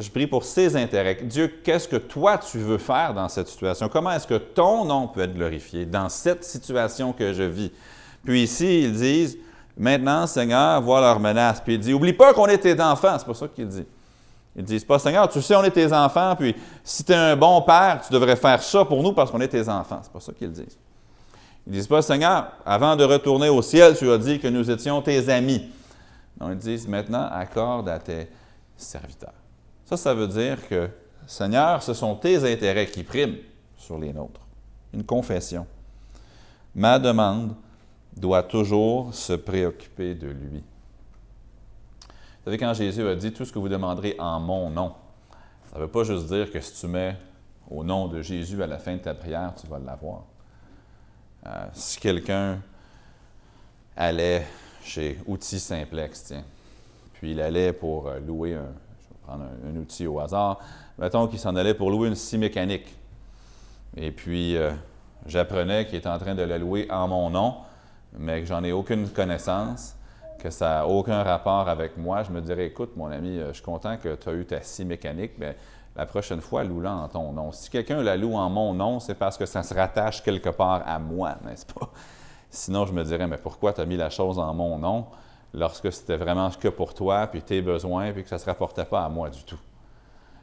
je 0.00 0.10
prie 0.10 0.26
pour 0.26 0.44
ses 0.44 0.76
intérêts. 0.76 1.16
Dieu, 1.22 1.60
qu'est-ce 1.62 1.86
que 1.86 1.96
toi 1.96 2.38
tu 2.38 2.58
veux 2.58 2.78
faire 2.78 3.14
dans 3.14 3.28
cette 3.28 3.48
situation? 3.48 3.88
Comment 3.88 4.12
est-ce 4.12 4.26
que 4.26 4.38
ton 4.38 4.84
nom 4.84 5.08
peut 5.08 5.20
être 5.20 5.34
glorifié 5.34 5.84
dans 5.84 6.08
cette 6.08 6.44
situation 6.44 7.12
que 7.12 7.32
je 7.32 7.42
vis? 7.42 7.72
Puis 8.24 8.42
ici, 8.42 8.82
ils 8.82 8.92
disent, 8.92 9.38
maintenant, 9.76 10.26
Seigneur, 10.26 10.80
vois 10.80 11.00
leurs 11.00 11.20
menaces. 11.20 11.60
Puis 11.60 11.74
il 11.74 11.80
dit, 11.80 11.92
oublie 11.92 12.12
pas 12.12 12.32
qu'on 12.32 12.46
est 12.46 12.58
tes 12.58 12.80
enfants. 12.80 13.16
C'est 13.18 13.26
pas 13.26 13.34
ça 13.34 13.48
qu'il 13.48 13.68
dit. 13.68 13.86
Ils 14.56 14.64
disent 14.64 14.84
pas, 14.84 14.98
Seigneur, 14.98 15.28
tu 15.28 15.40
sais, 15.40 15.54
on 15.54 15.62
est 15.62 15.70
tes 15.70 15.92
enfants, 15.92 16.34
puis 16.36 16.56
si 16.82 17.04
tu 17.04 17.12
es 17.12 17.16
un 17.16 17.36
bon 17.36 17.62
père, 17.62 18.00
tu 18.04 18.12
devrais 18.12 18.36
faire 18.36 18.60
ça 18.62 18.84
pour 18.84 19.02
nous 19.02 19.12
parce 19.12 19.30
qu'on 19.30 19.40
est 19.40 19.48
tes 19.48 19.68
enfants. 19.68 20.00
C'est 20.02 20.12
pas 20.12 20.20
ça 20.20 20.32
qu'ils 20.32 20.50
disent. 20.50 20.76
Ils 21.66 21.72
disent 21.72 21.86
pas, 21.86 22.02
Seigneur, 22.02 22.52
avant 22.66 22.96
de 22.96 23.04
retourner 23.04 23.48
au 23.48 23.62
ciel, 23.62 23.96
tu 23.96 24.10
as 24.10 24.18
dit 24.18 24.40
que 24.40 24.48
nous 24.48 24.68
étions 24.70 25.00
tes 25.02 25.28
amis. 25.28 25.70
Non, 26.40 26.50
ils 26.50 26.58
disent 26.58 26.88
maintenant, 26.88 27.28
accorde 27.30 27.88
à 27.88 27.98
tes 27.98 28.28
serviteurs. 28.76 29.39
Ça, 29.90 29.96
ça 29.96 30.14
veut 30.14 30.28
dire 30.28 30.68
que, 30.68 30.88
Seigneur, 31.26 31.82
ce 31.82 31.94
sont 31.94 32.14
tes 32.14 32.48
intérêts 32.48 32.86
qui 32.86 33.02
priment 33.02 33.38
sur 33.76 33.98
les 33.98 34.12
nôtres. 34.12 34.46
Une 34.94 35.02
confession. 35.02 35.66
Ma 36.76 37.00
demande 37.00 37.56
doit 38.16 38.44
toujours 38.44 39.12
se 39.12 39.32
préoccuper 39.32 40.14
de 40.14 40.28
lui. 40.28 40.62
Vous 42.06 42.44
savez, 42.44 42.56
quand 42.56 42.72
Jésus 42.72 43.04
a 43.04 43.16
dit 43.16 43.32
tout 43.32 43.44
ce 43.44 43.52
que 43.52 43.58
vous 43.58 43.68
demanderez 43.68 44.14
en 44.20 44.38
mon 44.38 44.70
nom, 44.70 44.94
ça 45.72 45.78
ne 45.78 45.82
veut 45.82 45.90
pas 45.90 46.04
juste 46.04 46.26
dire 46.26 46.52
que 46.52 46.60
si 46.60 46.72
tu 46.80 46.86
mets 46.86 47.16
au 47.68 47.82
nom 47.82 48.06
de 48.06 48.22
Jésus 48.22 48.62
à 48.62 48.68
la 48.68 48.78
fin 48.78 48.92
de 48.94 49.00
ta 49.00 49.14
prière, 49.14 49.52
tu 49.60 49.66
vas 49.66 49.80
l'avoir. 49.80 50.22
Euh, 51.46 51.66
si 51.72 51.98
quelqu'un 51.98 52.62
allait 53.96 54.46
chez 54.84 55.18
Outils 55.26 55.58
Simplex, 55.58 56.26
tiens. 56.26 56.44
Puis 57.14 57.32
il 57.32 57.40
allait 57.40 57.72
pour 57.72 58.06
euh, 58.06 58.20
louer 58.20 58.54
un, 58.54 58.72
un, 59.32 59.76
outil 59.76 60.06
au 60.06 60.20
hasard, 60.20 60.58
mettons 60.98 61.26
qu'il 61.26 61.38
s'en 61.38 61.56
allait 61.56 61.74
pour 61.74 61.90
louer 61.90 62.08
une 62.08 62.14
scie 62.14 62.38
mécanique. 62.38 62.94
Et 63.96 64.10
puis, 64.12 64.56
euh, 64.56 64.70
j'apprenais 65.26 65.86
qu'il 65.86 65.96
était 65.96 66.08
en 66.08 66.18
train 66.18 66.34
de 66.34 66.42
la 66.42 66.58
louer 66.58 66.86
en 66.90 67.08
mon 67.08 67.30
nom, 67.30 67.56
mais 68.18 68.40
que 68.40 68.46
j'en 68.46 68.62
ai 68.64 68.72
aucune 68.72 69.08
connaissance, 69.08 69.96
que 70.38 70.50
ça 70.50 70.68
n'a 70.68 70.86
aucun 70.86 71.22
rapport 71.22 71.68
avec 71.68 71.96
moi. 71.96 72.22
Je 72.22 72.30
me 72.30 72.40
dirais, 72.40 72.66
écoute, 72.66 72.96
mon 72.96 73.10
ami, 73.10 73.38
euh, 73.38 73.48
je 73.48 73.54
suis 73.54 73.62
content 73.62 73.96
que 73.96 74.14
tu 74.14 74.28
as 74.28 74.32
eu 74.32 74.44
ta 74.46 74.62
scie 74.62 74.84
mécanique, 74.84 75.32
mais 75.38 75.56
la 75.96 76.06
prochaine 76.06 76.40
fois, 76.40 76.64
loue-la 76.64 76.92
en 76.92 77.08
ton 77.08 77.32
nom. 77.32 77.52
Si 77.52 77.68
quelqu'un 77.68 78.02
la 78.02 78.16
loue 78.16 78.34
en 78.34 78.48
mon 78.48 78.74
nom, 78.74 79.00
c'est 79.00 79.14
parce 79.14 79.36
que 79.36 79.46
ça 79.46 79.62
se 79.62 79.74
rattache 79.74 80.22
quelque 80.22 80.50
part 80.50 80.82
à 80.86 80.98
moi, 80.98 81.36
n'est-ce 81.44 81.66
pas? 81.66 81.90
Sinon, 82.50 82.86
je 82.86 82.92
me 82.92 83.04
dirais, 83.04 83.26
mais 83.26 83.38
pourquoi 83.38 83.72
tu 83.72 83.80
as 83.80 83.86
mis 83.86 83.96
la 83.96 84.10
chose 84.10 84.38
en 84.38 84.52
mon 84.54 84.78
nom? 84.78 85.06
Lorsque 85.52 85.92
c'était 85.92 86.16
vraiment 86.16 86.50
que 86.50 86.68
pour 86.68 86.94
toi, 86.94 87.26
puis 87.26 87.42
tes 87.42 87.62
besoins, 87.62 88.12
puis 88.12 88.22
que 88.22 88.28
ça 88.28 88.36
ne 88.36 88.40
se 88.40 88.46
rapportait 88.46 88.84
pas 88.84 89.04
à 89.04 89.08
moi 89.08 89.30
du 89.30 89.42
tout? 89.44 89.58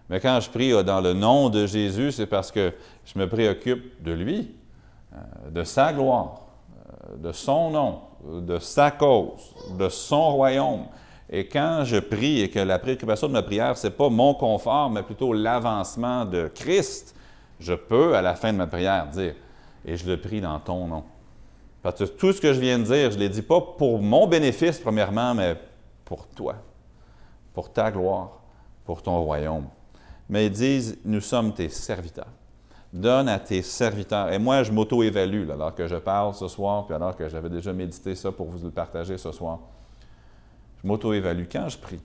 Mais 0.09 0.19
quand 0.19 0.39
je 0.39 0.49
prie 0.49 0.83
dans 0.83 1.01
le 1.01 1.13
nom 1.13 1.49
de 1.49 1.65
Jésus, 1.65 2.11
c'est 2.11 2.27
parce 2.27 2.51
que 2.51 2.73
je 3.05 3.19
me 3.19 3.27
préoccupe 3.27 4.01
de 4.01 4.11
lui, 4.13 4.55
euh, 5.13 5.49
de 5.51 5.63
sa 5.63 5.91
gloire, 5.91 6.41
euh, 7.09 7.17
de 7.17 7.31
son 7.31 7.71
nom, 7.71 8.01
de 8.23 8.59
sa 8.59 8.91
cause, 8.91 9.53
de 9.77 9.89
son 9.89 10.31
royaume. 10.31 10.85
Et 11.29 11.47
quand 11.47 11.83
je 11.83 11.97
prie 11.97 12.41
et 12.41 12.49
que 12.49 12.59
la 12.59 12.79
préoccupation 12.79 13.27
de 13.27 13.33
ma 13.33 13.43
prière, 13.43 13.77
ce 13.77 13.87
n'est 13.87 13.93
pas 13.93 14.09
mon 14.09 14.33
confort, 14.33 14.89
mais 14.89 15.03
plutôt 15.03 15.33
l'avancement 15.33 16.23
de 16.23 16.49
Christ, 16.55 17.13
je 17.59 17.73
peux, 17.73 18.15
à 18.15 18.21
la 18.21 18.35
fin 18.35 18.53
de 18.53 18.57
ma 18.57 18.67
prière, 18.67 19.07
dire, 19.07 19.35
et 19.85 19.97
je 19.97 20.07
le 20.09 20.17
prie 20.17 20.39
dans 20.39 20.59
ton 20.59 20.87
nom. 20.87 21.03
Parce 21.81 21.99
que 21.99 22.03
tout 22.05 22.33
ce 22.33 22.41
que 22.41 22.53
je 22.53 22.59
viens 22.59 22.79
de 22.79 22.83
dire, 22.83 23.11
je 23.11 23.15
ne 23.15 23.21
l'ai 23.21 23.29
dit 23.29 23.41
pas 23.41 23.61
pour 23.61 24.01
mon 24.01 24.27
bénéfice, 24.27 24.79
premièrement, 24.79 25.33
mais 25.33 25.55
pour 26.03 26.27
toi, 26.27 26.55
pour 27.53 27.71
ta 27.71 27.91
gloire, 27.91 28.39
pour 28.85 29.01
ton 29.01 29.21
royaume. 29.21 29.67
Mais 30.29 30.47
ils 30.47 30.51
disent, 30.51 30.97
nous 31.05 31.21
sommes 31.21 31.53
tes 31.53 31.69
serviteurs. 31.69 32.27
Donne 32.91 33.29
à 33.29 33.39
tes 33.39 33.61
serviteurs. 33.61 34.31
Et 34.31 34.39
moi, 34.39 34.63
je 34.63 34.71
m'auto-évalue 34.71 35.49
alors 35.49 35.75
que 35.75 35.87
je 35.87 35.95
parle 35.95 36.33
ce 36.33 36.47
soir, 36.47 36.85
puis 36.85 36.95
alors 36.95 37.15
que 37.15 37.27
j'avais 37.27 37.49
déjà 37.49 37.73
médité 37.73 38.15
ça 38.15 38.31
pour 38.31 38.47
vous 38.47 38.65
le 38.65 38.71
partager 38.71 39.17
ce 39.17 39.31
soir. 39.31 39.59
Je 40.81 40.87
m'auto-évalue 40.87 41.45
quand 41.51 41.69
je 41.69 41.77
prie. 41.77 41.99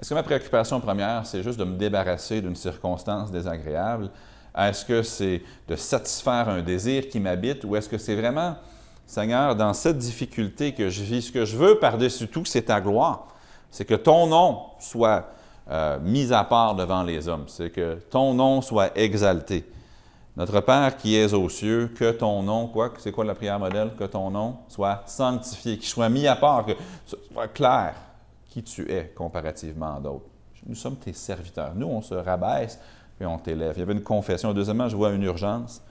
Est-ce 0.00 0.10
que 0.10 0.14
ma 0.14 0.22
préoccupation 0.22 0.80
première, 0.80 1.24
c'est 1.24 1.42
juste 1.42 1.58
de 1.58 1.64
me 1.64 1.76
débarrasser 1.76 2.42
d'une 2.42 2.56
circonstance 2.56 3.30
désagréable? 3.30 4.10
Est-ce 4.56 4.84
que 4.84 5.02
c'est 5.02 5.42
de 5.68 5.76
satisfaire 5.76 6.48
un 6.48 6.62
désir 6.62 7.08
qui 7.08 7.20
m'habite 7.20 7.64
ou 7.64 7.76
est-ce 7.76 7.88
que 7.88 7.98
c'est 7.98 8.14
vraiment, 8.14 8.56
Seigneur, 9.06 9.54
dans 9.54 9.74
cette 9.74 9.98
difficulté 9.98 10.72
que 10.72 10.88
je 10.88 11.02
vis, 11.02 11.22
ce 11.22 11.32
que 11.32 11.44
je 11.44 11.56
veux 11.56 11.78
par-dessus 11.78 12.28
tout, 12.28 12.44
c'est 12.44 12.62
ta 12.62 12.80
gloire. 12.80 13.28
C'est 13.70 13.84
que 13.84 13.94
ton 13.94 14.26
nom 14.26 14.60
soit 14.78 15.28
euh, 15.70 15.98
mis 16.00 16.32
à 16.32 16.44
part 16.44 16.74
devant 16.74 17.02
les 17.02 17.28
hommes. 17.28 17.44
C'est 17.48 17.70
que 17.70 17.98
ton 18.10 18.34
nom 18.34 18.62
soit 18.62 18.96
exalté. 18.96 19.64
Notre 20.36 20.60
Père 20.60 20.96
qui 20.96 21.16
es 21.16 21.32
aux 21.32 21.48
cieux, 21.48 21.92
que 21.96 22.12
ton 22.12 22.42
nom, 22.42 22.68
quoi, 22.68 22.92
c'est 22.98 23.10
quoi 23.12 23.24
la 23.24 23.34
prière 23.34 23.58
modèle? 23.58 23.92
Que 23.98 24.04
ton 24.04 24.30
nom 24.30 24.58
soit 24.68 25.02
sanctifié, 25.06 25.78
qu'il 25.78 25.88
soit 25.88 26.08
mis 26.08 26.26
à 26.26 26.36
part, 26.36 26.66
que 26.66 26.72
ce 27.06 27.16
soit 27.32 27.48
clair 27.48 27.94
qui 28.48 28.62
tu 28.62 28.90
es 28.90 29.12
comparativement 29.14 29.96
à 29.96 30.00
d'autres. 30.00 30.26
Nous 30.66 30.74
sommes 30.74 30.96
tes 30.96 31.12
serviteurs. 31.12 31.72
Nous, 31.74 31.86
on 31.86 32.02
se 32.02 32.14
rabaisse 32.14 32.78
et 33.20 33.26
on 33.26 33.38
t'élève. 33.38 33.72
Il 33.76 33.80
y 33.80 33.82
avait 33.82 33.92
une 33.92 34.02
confession. 34.02 34.52
Deuxièmement, 34.52 34.88
je 34.88 34.96
vois 34.96 35.12
une 35.12 35.22
urgence. 35.22 35.82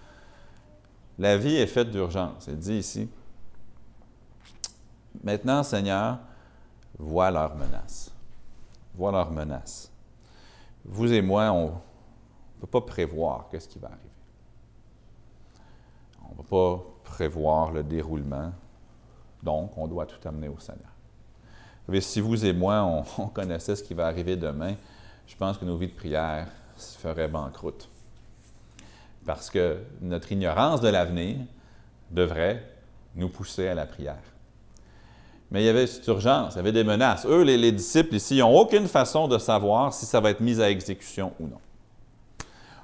La 1.18 1.38
vie 1.38 1.56
est 1.56 1.68
faite 1.68 1.92
d'urgence. 1.92 2.48
Il 2.48 2.58
dit 2.58 2.78
ici, 2.78 3.10
maintenant, 5.24 5.64
Seigneur, 5.64 6.20
vois 7.00 7.32
leurs 7.32 7.56
menaces. 7.56 8.12
Vois 8.96 9.12
leurs 9.12 9.32
menaces. 9.32 9.92
Vous 10.84 11.12
et 11.12 11.22
moi, 11.22 11.52
on 11.52 11.66
ne 11.66 12.62
peut 12.62 12.68
pas 12.68 12.82
prévoir 12.82 13.48
qu'est-ce 13.50 13.68
qui 13.68 13.80
va 13.80 13.88
arriver. 13.88 14.02
On 16.28 16.32
ne 16.32 16.38
va 16.38 16.44
pas 16.44 16.84
prévoir 17.04 17.72
le 17.72 17.84
déroulement. 17.84 18.52
Donc, 19.42 19.78
on 19.78 19.88
doit 19.88 20.06
tout 20.06 20.28
amener 20.28 20.48
au 20.48 20.60
Seigneur. 20.60 20.92
Vous 21.88 22.02
si 22.02 22.20
vous 22.20 22.46
et 22.46 22.54
moi, 22.54 22.84
on, 23.18 23.28
connaissait 23.28 23.76
ce 23.76 23.84
qui 23.84 23.94
va 23.94 24.08
arriver 24.08 24.36
demain, 24.36 24.76
je 25.28 25.36
pense 25.36 25.58
que 25.58 25.66
nos 25.66 25.78
vies 25.78 25.88
de 25.88 25.94
prière 25.94 26.48
se 26.78 26.98
feraient 26.98 27.28
banqueroute. 27.28 27.90
Parce 29.26 29.50
que 29.50 29.78
notre 30.02 30.32
ignorance 30.32 30.82
de 30.82 30.90
l'avenir 30.90 31.38
devrait 32.12 32.64
nous 33.16 33.30
pousser 33.30 33.68
à 33.68 33.76
la 33.76 33.86
prière. 33.86 34.22
Mais 35.52 35.64
il 35.64 35.66
y 35.66 35.70
avait 35.70 35.88
cette 35.88 36.06
urgence, 36.08 36.54
il 36.54 36.58
y 36.58 36.60
avait 36.60 36.72
des 36.72 36.84
menaces. 36.84 37.26
Eux, 37.26 37.44
les, 37.44 37.58
les 37.58 37.72
disciples 37.72 38.16
ici, 38.16 38.38
ils 38.38 38.40
n'ont 38.40 38.58
aucune 38.58 38.88
façon 38.88 39.28
de 39.28 39.38
savoir 39.38 39.94
si 39.94 40.06
ça 40.06 40.20
va 40.20 40.32
être 40.32 40.42
mis 40.42 40.60
à 40.60 40.70
exécution 40.70 41.32
ou 41.40 41.48
non. 41.48 41.60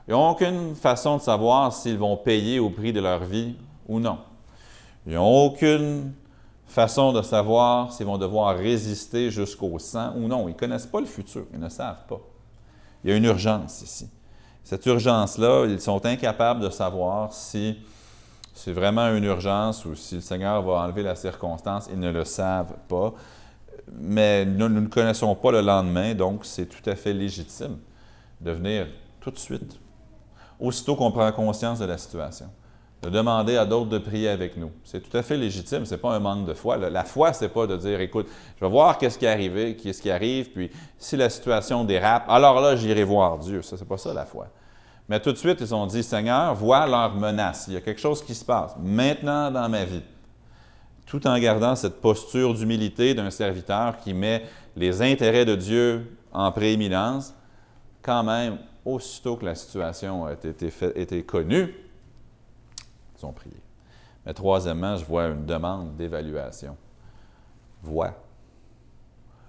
Ils 0.07 0.11
n'ont 0.11 0.29
aucune 0.29 0.75
façon 0.75 1.17
de 1.17 1.21
savoir 1.21 1.73
s'ils 1.73 1.97
vont 1.97 2.17
payer 2.17 2.59
au 2.59 2.69
prix 2.69 2.93
de 2.93 2.99
leur 2.99 3.23
vie 3.23 3.55
ou 3.87 3.99
non. 3.99 4.19
Ils 5.05 5.13
n'ont 5.13 5.45
aucune 5.45 6.13
façon 6.67 7.11
de 7.11 7.21
savoir 7.21 7.91
s'ils 7.91 8.05
vont 8.05 8.17
devoir 8.17 8.55
résister 8.55 9.29
jusqu'au 9.31 9.77
sang 9.79 10.13
ou 10.15 10.27
non. 10.27 10.47
Ils 10.47 10.53
ne 10.53 10.57
connaissent 10.57 10.87
pas 10.87 10.99
le 10.99 11.05
futur, 11.05 11.45
ils 11.53 11.59
ne 11.59 11.69
savent 11.69 12.05
pas. 12.07 12.19
Il 13.03 13.09
y 13.09 13.13
a 13.13 13.15
une 13.17 13.25
urgence 13.25 13.81
ici. 13.81 14.09
Cette 14.63 14.85
urgence-là, 14.85 15.65
ils 15.65 15.81
sont 15.81 16.05
incapables 16.05 16.61
de 16.61 16.69
savoir 16.69 17.33
si 17.33 17.77
c'est 18.53 18.73
vraiment 18.73 19.07
une 19.15 19.23
urgence 19.23 19.85
ou 19.85 19.95
si 19.95 20.15
le 20.15 20.21
Seigneur 20.21 20.61
va 20.61 20.73
enlever 20.83 21.03
la 21.03 21.15
circonstance. 21.15 21.89
Ils 21.91 21.99
ne 21.99 22.11
le 22.11 22.25
savent 22.25 22.75
pas. 22.87 23.13
Mais 23.91 24.45
nous, 24.45 24.69
ne 24.69 24.87
connaissons 24.87 25.35
pas 25.35 25.51
le 25.51 25.61
lendemain, 25.61 26.13
donc 26.13 26.45
c'est 26.45 26.67
tout 26.67 26.87
à 26.89 26.95
fait 26.95 27.13
légitime 27.13 27.77
de 28.39 28.51
venir 28.51 28.87
tout 29.19 29.31
de 29.31 29.37
suite 29.37 29.79
aussitôt 30.59 30.95
qu'on 30.95 31.11
prend 31.11 31.31
conscience 31.31 31.79
de 31.79 31.85
la 31.85 31.97
situation. 31.97 32.47
De 33.01 33.09
demander 33.09 33.57
à 33.57 33.65
d'autres 33.65 33.89
de 33.89 33.97
prier 33.97 34.29
avec 34.29 34.57
nous. 34.57 34.71
C'est 34.83 35.01
tout 35.01 35.17
à 35.17 35.23
fait 35.23 35.35
légitime, 35.35 35.85
ce 35.85 35.95
n'est 35.95 36.01
pas 36.01 36.13
un 36.13 36.19
manque 36.19 36.45
de 36.45 36.53
foi. 36.53 36.77
La 36.77 37.03
foi, 37.03 37.33
ce 37.33 37.45
n'est 37.45 37.49
pas 37.49 37.65
de 37.65 37.75
dire, 37.75 37.99
écoute, 37.99 38.27
je 38.59 38.65
vais 38.65 38.69
voir 38.69 38.97
qu'est-ce 38.97 39.17
qui, 39.17 39.25
est 39.25 39.75
qu'est-ce 39.75 40.01
qui 40.01 40.11
arrive, 40.11 40.51
puis 40.51 40.69
si 40.99 41.17
la 41.17 41.29
situation 41.29 41.83
dérape, 41.83 42.25
alors 42.27 42.61
là, 42.61 42.75
j'irai 42.75 43.03
voir 43.03 43.39
Dieu. 43.39 43.63
Ça, 43.63 43.75
n'est 43.75 43.85
pas 43.85 43.97
ça 43.97 44.13
la 44.13 44.25
foi. 44.25 44.47
Mais 45.09 45.19
tout 45.19 45.31
de 45.31 45.37
suite, 45.37 45.59
ils 45.59 45.75
ont 45.75 45.87
dit, 45.87 46.03
Seigneur, 46.03 46.55
vois 46.55 46.87
leur 46.87 47.15
menace. 47.15 47.65
Il 47.67 47.73
y 47.73 47.77
a 47.77 47.81
quelque 47.81 47.99
chose 47.99 48.23
qui 48.23 48.35
se 48.35 48.45
passe 48.45 48.75
maintenant 48.81 49.51
dans 49.51 49.67
ma 49.67 49.83
vie. 49.83 50.03
Tout 51.05 51.27
en 51.27 51.37
gardant 51.37 51.75
cette 51.75 51.99
posture 51.99 52.53
d'humilité 52.53 53.13
d'un 53.13 53.29
serviteur 53.29 53.97
qui 53.97 54.13
met 54.13 54.43
les 54.77 55.01
intérêts 55.01 55.43
de 55.43 55.55
Dieu 55.55 56.17
en 56.31 56.51
prééminence, 56.51 57.33
quand 58.01 58.23
même, 58.23 58.59
aussitôt 58.85 59.35
que 59.35 59.45
la 59.45 59.55
situation 59.55 60.25
a 60.25 60.33
été, 60.33 61.23
connue, 61.23 61.73
ont 63.25 63.31
prié. 63.31 63.61
Mais 64.25 64.33
troisièmement, 64.33 64.95
je 64.95 65.05
vois 65.05 65.27
une 65.27 65.45
demande 65.45 65.95
d'évaluation. 65.95 66.77
Vois. 67.81 68.13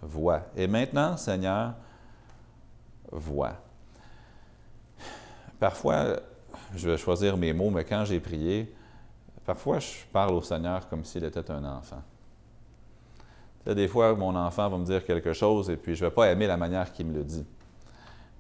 Vois. 0.01 0.43
Et 0.57 0.67
maintenant, 0.67 1.17
Seigneur, 1.17 1.75
vois. 3.11 3.55
Parfois, 5.61 6.17
je 6.75 6.91
vais 6.91 6.97
choisir 6.97 7.37
mes 7.37 7.53
mots, 7.53 7.71
mais 7.71 7.85
quand 7.85 8.05
j'ai 8.05 8.19
prié, 8.19 8.75
parfois 9.45 9.79
je 9.79 10.05
parle 10.13 10.35
au 10.35 10.43
Seigneur 10.43 10.89
comme 10.89 11.05
s'il 11.05 11.25
était 11.25 11.51
un 11.51 11.65
enfant. 11.65 12.03
des 13.67 13.87
fois, 13.87 14.15
mon 14.15 14.35
enfant 14.35 14.69
va 14.69 14.79
me 14.79 14.85
dire 14.85 15.05
quelque 15.05 15.33
chose 15.33 15.71
et 15.71 15.77
puis 15.77 15.95
je 15.95 16.05
ne 16.05 16.11
vais 16.11 16.15
pas 16.15 16.31
aimer 16.31 16.47
la 16.47 16.57
manière 16.57 16.93
qu'il 16.93 17.07
me 17.07 17.15
le 17.15 17.25
dit. 17.25 17.47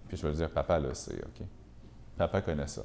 Puis 0.08 0.16
je 0.16 0.26
vais 0.26 0.34
dire, 0.34 0.50
papa 0.50 0.78
le 0.78 0.94
sait, 0.94 1.14
OK? 1.14 1.46
Papa 2.16 2.40
connaît 2.40 2.66
ça. 2.66 2.82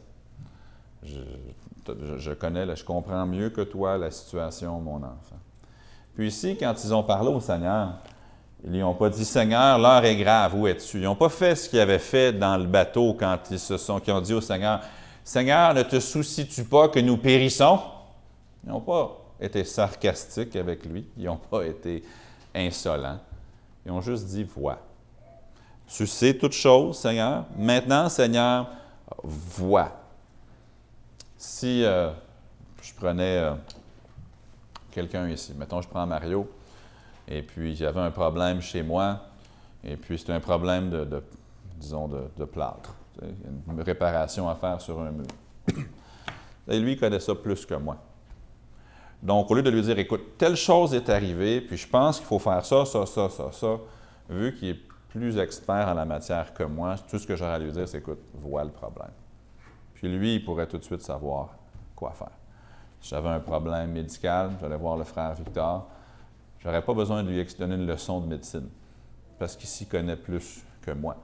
Je, 1.03 2.33
connais, 2.33 2.75
je 2.75 2.83
comprends 2.83 3.25
mieux 3.25 3.49
que 3.49 3.61
toi 3.61 3.97
la 3.97 4.11
situation, 4.11 4.79
mon 4.79 4.97
enfant. 4.97 5.39
Puis 6.15 6.27
ici, 6.27 6.57
quand 6.59 6.73
ils 6.83 6.93
ont 6.93 7.03
parlé 7.03 7.29
au 7.29 7.39
Seigneur, 7.39 7.93
ils 8.63 8.71
lui 8.71 8.83
ont 8.83 8.95
pas 8.95 9.09
dit, 9.09 9.23
Seigneur, 9.23 9.77
l'heure 9.77 10.03
est 10.03 10.15
grave, 10.15 10.55
où 10.55 10.67
es-tu? 10.67 10.97
Ils 10.97 11.03
n'ont 11.03 11.15
pas 11.15 11.29
fait 11.29 11.55
ce 11.55 11.69
qu'ils 11.69 11.79
avaient 11.79 11.99
fait 11.99 12.33
dans 12.33 12.57
le 12.57 12.65
bateau 12.65 13.15
quand 13.17 13.37
ils 13.51 13.59
se 13.59 13.77
sont, 13.77 13.99
qui 13.99 14.11
ont 14.11 14.21
dit 14.21 14.33
au 14.33 14.41
Seigneur, 14.41 14.81
Seigneur, 15.23 15.73
ne 15.73 15.83
te 15.83 15.99
soucies-tu 15.99 16.63
pas 16.63 16.89
que 16.89 16.99
nous 16.99 17.17
périssons? 17.17 17.79
Ils 18.63 18.69
n'ont 18.69 18.81
pas 18.81 19.15
été 19.39 19.63
sarcastiques 19.63 20.55
avec 20.55 20.85
lui, 20.85 21.05
ils 21.17 21.25
n'ont 21.25 21.37
pas 21.37 21.63
été 21.63 22.03
insolents. 22.55 23.19
Ils 23.85 23.91
ont 23.91 24.01
juste 24.01 24.25
dit, 24.25 24.43
vois. 24.43 24.79
Tu 25.87 26.07
sais 26.07 26.33
toutes 26.33 26.53
choses, 26.53 26.97
Seigneur. 26.97 27.45
Maintenant, 27.57 28.09
Seigneur, 28.09 28.67
vois. 29.23 29.91
Si 31.37 31.83
euh, 31.83 32.09
je 32.81 32.93
prenais 32.95 33.37
euh, 33.37 33.53
quelqu'un 34.89 35.29
ici, 35.29 35.53
mettons, 35.55 35.81
je 35.81 35.87
prends 35.87 36.07
Mario, 36.07 36.49
et 37.27 37.43
puis 37.43 37.75
j'avais 37.75 37.99
un 37.99 38.09
problème 38.09 38.59
chez 38.59 38.81
moi, 38.81 39.19
et 39.83 39.97
puis 39.97 40.17
c'est 40.17 40.31
un 40.31 40.39
problème 40.39 40.89
de, 40.89 41.23
disons, 41.75 42.07
de, 42.07 42.45
plâtre. 42.45 42.95
Une 43.21 43.81
réparation 43.81 44.49
à 44.49 44.55
faire 44.55 44.81
sur 44.81 44.99
un 44.99 45.11
mur. 45.11 45.25
Et 46.67 46.79
lui, 46.79 46.93
il 46.93 46.99
connaît 46.99 47.19
ça 47.19 47.33
plus 47.33 47.65
que 47.65 47.73
moi. 47.73 47.97
Donc, 49.23 49.49
au 49.49 49.55
lieu 49.55 49.63
de 49.63 49.69
lui 49.69 49.81
dire, 49.81 49.97
écoute, 49.97 50.37
telle 50.37 50.55
chose 50.55 50.93
est 50.93 51.09
arrivée, 51.09 51.61
puis 51.61 51.77
je 51.77 51.87
pense 51.87 52.17
qu'il 52.17 52.27
faut 52.27 52.37
faire 52.37 52.63
ça, 52.63 52.85
ça, 52.85 53.05
ça, 53.05 53.29
ça, 53.29 53.51
ça, 53.51 53.77
vu 54.29 54.53
qu'il 54.53 54.69
est 54.69 54.79
plus 55.09 55.37
expert 55.39 55.87
en 55.87 55.93
la 55.93 56.05
matière 56.05 56.53
que 56.53 56.63
moi, 56.63 56.95
tout 57.09 57.17
ce 57.17 57.25
que 57.25 57.35
j'aurais 57.35 57.53
à 57.53 57.59
lui 57.59 57.71
dire, 57.71 57.87
c'est 57.87 57.99
écoute, 57.99 58.19
vois 58.35 58.63
le 58.63 58.69
problème. 58.69 59.09
Puis 59.97 60.07
lui, 60.15 60.35
il 60.35 60.45
pourrait 60.45 60.67
tout 60.67 60.77
de 60.77 60.83
suite 60.83 61.01
savoir 61.01 61.55
quoi 61.95 62.11
faire. 62.11 62.29
Si 63.01 63.09
j'avais 63.09 63.29
un 63.29 63.39
problème 63.39 63.91
médical, 63.91 64.51
j'allais 64.61 64.77
voir 64.77 64.95
le 64.95 65.03
frère 65.03 65.33
Victor. 65.33 65.87
Je 66.59 66.67
n'aurais 66.67 66.83
pas 66.83 66.93
besoin 66.93 67.23
de 67.23 67.29
lui 67.29 67.43
donner 67.57 67.75
une 67.75 67.87
leçon 67.87 68.21
de 68.21 68.27
médecine, 68.27 68.69
parce 69.39 69.55
qu'il 69.55 69.67
s'y 69.67 69.87
connaît 69.87 70.15
plus 70.15 70.63
que 70.83 70.91
moi. 70.91 71.17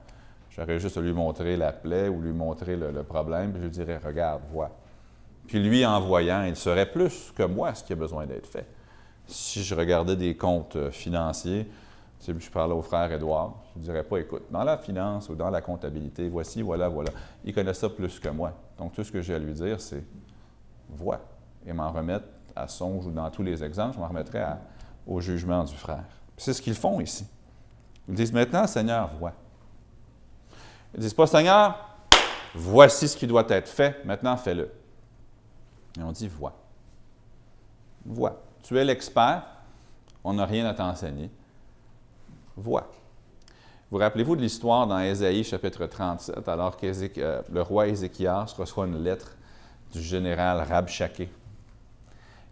J'aurais 0.50 0.80
juste 0.80 0.96
à 0.96 1.00
lui 1.00 1.12
montrer 1.12 1.56
la 1.56 1.72
plaie 1.72 2.08
ou 2.08 2.20
lui 2.20 2.32
montrer 2.32 2.76
le, 2.76 3.02
problème, 3.04 3.52
puis 3.52 3.60
je 3.60 3.66
lui 3.66 3.72
dirais 3.72 4.00
Regarde, 4.04 4.42
vois. 4.50 4.70
Puis 5.46 5.62
lui, 5.62 5.86
en 5.86 6.00
voyant, 6.00 6.42
il 6.42 6.56
serait 6.56 6.90
plus 6.90 7.32
que 7.36 7.44
moi 7.44 7.74
ce 7.74 7.84
qui 7.84 7.92
a 7.92 7.96
besoin 7.96 8.26
d'être 8.26 8.46
fait. 8.46 8.66
Si 9.26 9.62
je 9.62 9.74
regardais 9.74 10.16
des 10.16 10.36
comptes 10.36 10.76
euh, 10.76 10.90
financiers, 10.90 11.68
je 12.26 12.50
parlais 12.50 12.74
au 12.74 12.82
frère 12.82 13.12
Édouard, 13.12 13.54
je 13.74 13.80
ne 13.80 13.84
dirais 13.84 14.02
pas, 14.02 14.18
écoute, 14.18 14.44
dans 14.50 14.64
la 14.64 14.78
finance 14.78 15.28
ou 15.28 15.34
dans 15.34 15.50
la 15.50 15.60
comptabilité, 15.60 16.28
voici, 16.28 16.62
voilà, 16.62 16.88
voilà. 16.88 17.10
Il 17.44 17.54
connaît 17.54 17.74
ça 17.74 17.88
plus 17.88 18.18
que 18.18 18.28
moi. 18.28 18.52
Donc, 18.78 18.92
tout 18.92 19.04
ce 19.04 19.12
que 19.12 19.20
j'ai 19.20 19.34
à 19.34 19.38
lui 19.38 19.52
dire, 19.52 19.80
c'est 19.80 20.02
vois 20.88 21.20
et 21.66 21.72
m'en 21.72 21.90
remettre 21.90 22.26
à 22.54 22.68
songe 22.68 23.06
ou 23.06 23.10
dans 23.10 23.30
tous 23.30 23.42
les 23.42 23.62
exemples, 23.64 23.94
je 23.94 24.00
m'en 24.00 24.08
remettrai 24.08 24.42
au 25.06 25.20
jugement 25.20 25.64
du 25.64 25.74
frère. 25.74 26.04
C'est 26.36 26.52
ce 26.52 26.62
qu'ils 26.62 26.74
font 26.74 27.00
ici. 27.00 27.26
Ils 28.08 28.14
disent 28.14 28.32
maintenant, 28.32 28.66
Seigneur, 28.66 29.10
vois. 29.18 29.32
Ils 30.94 30.98
ne 30.98 31.02
disent 31.02 31.14
pas, 31.14 31.26
Seigneur, 31.26 31.96
voici 32.54 33.08
ce 33.08 33.16
qui 33.16 33.26
doit 33.26 33.46
être 33.48 33.68
fait, 33.68 34.04
maintenant 34.04 34.36
fais-le. 34.36 34.70
Et 35.98 36.02
on 36.02 36.12
dit, 36.12 36.28
vois. 36.28 36.54
Vois. 38.04 38.42
Tu 38.62 38.78
es 38.78 38.84
l'expert, 38.84 39.44
on 40.22 40.34
n'a 40.34 40.44
rien 40.46 40.66
à 40.66 40.74
t'enseigner 40.74 41.30
voix. 42.56 42.90
Vous 43.90 43.98
rappelez-vous 43.98 44.34
de 44.34 44.40
l'histoire 44.40 44.86
dans 44.86 44.98
Ésaïe 44.98 45.44
chapitre 45.44 45.86
37, 45.86 46.48
alors 46.48 46.76
que 46.76 46.86
euh, 47.18 47.42
le 47.52 47.62
roi 47.62 47.86
Ézéchias 47.86 48.46
reçoit 48.58 48.86
une 48.86 49.02
lettre 49.04 49.36
du 49.92 50.02
général 50.02 50.66
Rabshakeh. 50.68 51.28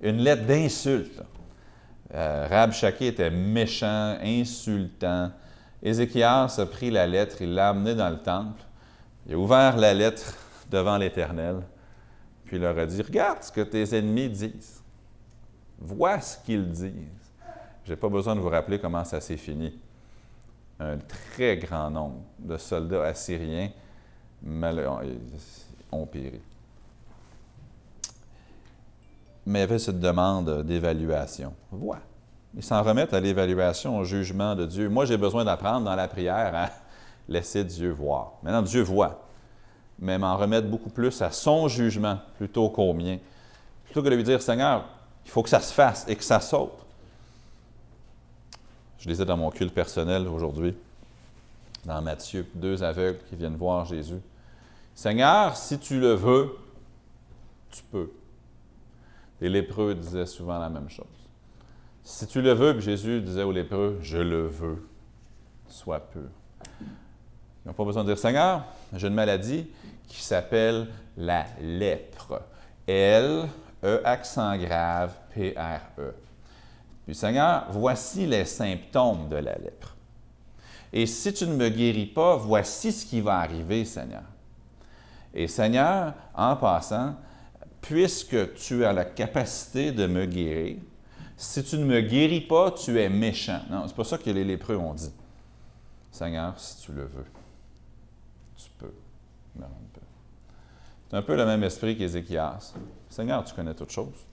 Une 0.02 0.18
lettre 0.18 0.46
d'insulte. 0.46 1.20
Euh, 2.14 2.46
Rabshakeh 2.48 3.08
était 3.08 3.30
méchant, 3.30 4.16
insultant. 4.22 5.32
Ézéchias 5.82 6.54
a 6.58 6.66
pris 6.66 6.90
la 6.90 7.06
lettre, 7.06 7.42
il 7.42 7.54
l'a 7.54 7.70
amenée 7.70 7.94
dans 7.96 8.10
le 8.10 8.22
temple. 8.22 8.62
Il 9.26 9.34
a 9.34 9.38
ouvert 9.38 9.76
la 9.76 9.94
lettre 9.94 10.36
devant 10.70 10.96
l'Éternel, 10.96 11.56
puis 12.44 12.56
il 12.56 12.62
leur 12.62 12.78
a 12.78 12.86
dit 12.86 13.02
Regarde 13.02 13.42
ce 13.42 13.50
que 13.50 13.62
tes 13.62 13.96
ennemis 13.96 14.28
disent. 14.28 14.80
Vois 15.80 16.20
ce 16.20 16.38
qu'ils 16.38 16.70
disent. 16.70 16.92
Je 17.84 17.90
n'ai 17.90 17.96
pas 17.96 18.08
besoin 18.08 18.36
de 18.36 18.40
vous 18.40 18.48
rappeler 18.48 18.78
comment 18.78 19.04
ça 19.04 19.20
s'est 19.20 19.36
fini 19.36 19.76
un 20.80 20.96
très 20.98 21.56
grand 21.56 21.90
nombre 21.90 22.22
de 22.38 22.56
soldats 22.56 23.04
assyriens 23.04 23.70
ont 25.90 26.06
péri. 26.06 26.40
Mais 29.46 29.58
il 29.58 29.62
y 29.62 29.64
avait 29.64 29.78
cette 29.78 30.00
demande 30.00 30.62
d'évaluation. 30.62 31.54
Vois. 31.70 31.98
Ils 32.54 32.62
s'en 32.62 32.82
remettent 32.82 33.14
à 33.14 33.20
l'évaluation, 33.20 33.98
au 33.98 34.04
jugement 34.04 34.54
de 34.54 34.66
Dieu. 34.66 34.88
Moi, 34.88 35.04
j'ai 35.04 35.16
besoin 35.16 35.44
d'apprendre 35.44 35.84
dans 35.84 35.96
la 35.96 36.06
prière 36.06 36.52
à 36.54 36.70
laisser 37.28 37.64
Dieu 37.64 37.90
voir. 37.90 38.32
Maintenant, 38.42 38.62
Dieu 38.62 38.82
voit, 38.82 39.26
mais 39.98 40.18
m'en 40.18 40.36
remettre 40.36 40.68
beaucoup 40.68 40.90
plus 40.90 41.22
à 41.22 41.30
son 41.30 41.68
jugement 41.68 42.18
plutôt 42.36 42.68
qu'au 42.68 42.92
mien. 42.92 43.18
Plutôt 43.84 44.02
que 44.02 44.08
de 44.08 44.14
lui 44.14 44.24
dire, 44.24 44.42
Seigneur, 44.42 44.84
il 45.24 45.30
faut 45.30 45.42
que 45.42 45.48
ça 45.48 45.60
se 45.60 45.72
fasse 45.72 46.04
et 46.08 46.16
que 46.16 46.24
ça 46.24 46.40
saute. 46.40 46.72
Je 49.02 49.08
lisais 49.08 49.24
dans 49.24 49.36
mon 49.36 49.50
culte 49.50 49.74
personnel 49.74 50.28
aujourd'hui, 50.28 50.76
dans 51.84 52.00
Matthieu, 52.00 52.46
deux 52.54 52.84
aveugles 52.84 53.18
qui 53.28 53.34
viennent 53.34 53.56
voir 53.56 53.84
Jésus. 53.84 54.20
Seigneur, 54.94 55.56
si 55.56 55.80
tu 55.80 55.98
le 55.98 56.12
veux, 56.12 56.56
tu 57.72 57.82
peux. 57.90 58.12
Les 59.40 59.48
lépreux 59.48 59.96
disaient 59.96 60.26
souvent 60.26 60.56
la 60.56 60.68
même 60.68 60.88
chose. 60.88 61.06
Si 62.04 62.28
tu 62.28 62.40
le 62.40 62.52
veux, 62.52 62.74
puis 62.74 62.84
Jésus 62.84 63.20
disait 63.20 63.42
aux 63.42 63.50
lépreux, 63.50 63.98
je 64.02 64.18
le 64.18 64.46
veux, 64.46 64.86
sois 65.66 65.98
pur. 65.98 66.30
Ils 66.80 67.66
n'ont 67.66 67.74
pas 67.74 67.84
besoin 67.84 68.04
de 68.04 68.08
dire, 68.08 68.18
Seigneur, 68.18 68.64
j'ai 68.92 69.08
une 69.08 69.14
maladie 69.14 69.66
qui 70.06 70.22
s'appelle 70.22 70.86
la 71.16 71.46
lèpre. 71.60 72.40
L, 72.86 73.48
E, 73.82 74.00
accent 74.04 74.56
grave, 74.58 75.12
P, 75.34 75.56
R, 75.56 76.00
E. 76.00 76.14
Puis 77.04 77.14
Seigneur, 77.14 77.66
voici 77.70 78.26
les 78.26 78.44
symptômes 78.44 79.28
de 79.28 79.36
la 79.36 79.54
lèpre. 79.56 79.96
Et 80.92 81.06
si 81.06 81.32
tu 81.32 81.46
ne 81.46 81.54
me 81.54 81.68
guéris 81.68 82.06
pas, 82.06 82.36
voici 82.36 82.92
ce 82.92 83.06
qui 83.06 83.20
va 83.20 83.38
arriver, 83.38 83.84
Seigneur. 83.84 84.22
Et 85.34 85.48
Seigneur, 85.48 86.14
en 86.34 86.54
passant, 86.56 87.16
puisque 87.80 88.54
tu 88.54 88.84
as 88.84 88.92
la 88.92 89.04
capacité 89.04 89.90
de 89.90 90.06
me 90.06 90.26
guérir, 90.26 90.76
si 91.36 91.64
tu 91.64 91.76
ne 91.78 91.84
me 91.84 92.00
guéris 92.00 92.42
pas, 92.42 92.70
tu 92.70 93.00
es 93.00 93.08
méchant. 93.08 93.60
Non, 93.70 93.84
c'est 93.88 93.96
pas 93.96 94.04
ça 94.04 94.18
que 94.18 94.30
les 94.30 94.44
lépreux 94.44 94.76
ont 94.76 94.94
dit. 94.94 95.12
Seigneur, 96.10 96.58
si 96.60 96.84
tu 96.84 96.92
le 96.92 97.04
veux, 97.04 97.26
tu 98.56 98.70
peux. 98.78 98.92
C'est 101.10 101.16
un 101.16 101.22
peu 101.22 101.36
le 101.36 101.44
même 101.44 101.64
esprit 101.64 101.96
qu'Ézéchias. 101.96 102.74
Seigneur, 103.08 103.44
tu 103.44 103.54
connais 103.54 103.74
toutes 103.74 103.90
choses 103.90 104.26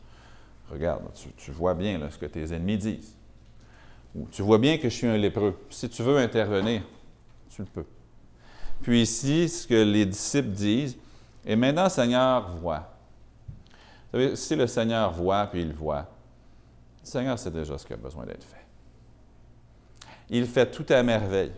regarde, 0.72 1.04
tu, 1.38 1.52
vois 1.52 1.74
bien 1.74 2.00
ce 2.10 2.18
que 2.18 2.26
tes 2.26 2.54
ennemis 2.54 2.78
disent. 2.78 3.16
Ou 4.16 4.28
tu 4.32 4.42
vois 4.42 4.58
bien 4.58 4.78
que 4.78 4.90
je 4.90 4.96
suis 4.96 5.08
un 5.08 5.18
lépreux. 5.18 5.58
Si 5.70 5.90
tu 5.90 6.02
veux 6.04 6.18
intervenir, 6.18 6.82
tu 7.50 7.62
le 7.62 7.68
peux. 7.68 7.86
Puis 8.82 9.02
ici, 9.02 9.50
ce 9.50 9.68
que 9.68 9.84
les 9.84 10.06
disciples 10.06 10.50
disent, 10.50 10.98
et 11.46 11.56
maintenant, 11.56 11.90
Seigneur, 11.90 12.50
voit. 12.58 12.96
Vous 14.12 14.20
savez, 14.20 14.36
si 14.36 14.56
le 14.56 14.68
Seigneur 14.68 15.12
voit, 15.12 15.48
puis 15.48 15.62
il 15.62 15.74
voit, 15.74 16.08
Seigneur 17.04 17.38
sait 17.38 17.52
déjà 17.52 17.78
ce 17.78 17.86
qui 17.86 17.94
a 17.94 17.98
besoin 17.98 18.26
d'être 18.26 18.44
fait. 18.44 18.66
Il 20.30 20.46
fait 20.46 20.70
tout 20.70 20.86
à 20.90 21.02
merveille. 21.04 21.52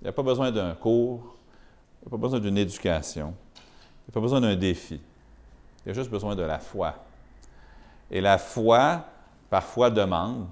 Il 0.00 0.04
n'y 0.04 0.08
a 0.08 0.12
pas 0.12 0.22
besoin 0.22 0.50
d'un 0.50 0.74
cours, 0.74 1.36
il 2.00 2.04
n'y 2.04 2.08
a 2.08 2.10
pas 2.10 2.16
besoin 2.16 2.40
d'une 2.40 2.58
éducation, 2.58 3.34
il 3.54 4.08
n'y 4.08 4.10
a 4.10 4.12
pas 4.12 4.20
besoin 4.20 4.40
d'un 4.40 4.56
défi. 4.56 5.00
Il 5.84 5.90
a 5.90 5.92
juste 5.94 6.10
besoin 6.10 6.34
de 6.34 6.42
la 6.42 6.58
foi 6.58 6.94
et 8.12 8.20
la 8.20 8.38
foi, 8.38 9.04
parfois, 9.50 9.90
demande. 9.90 10.46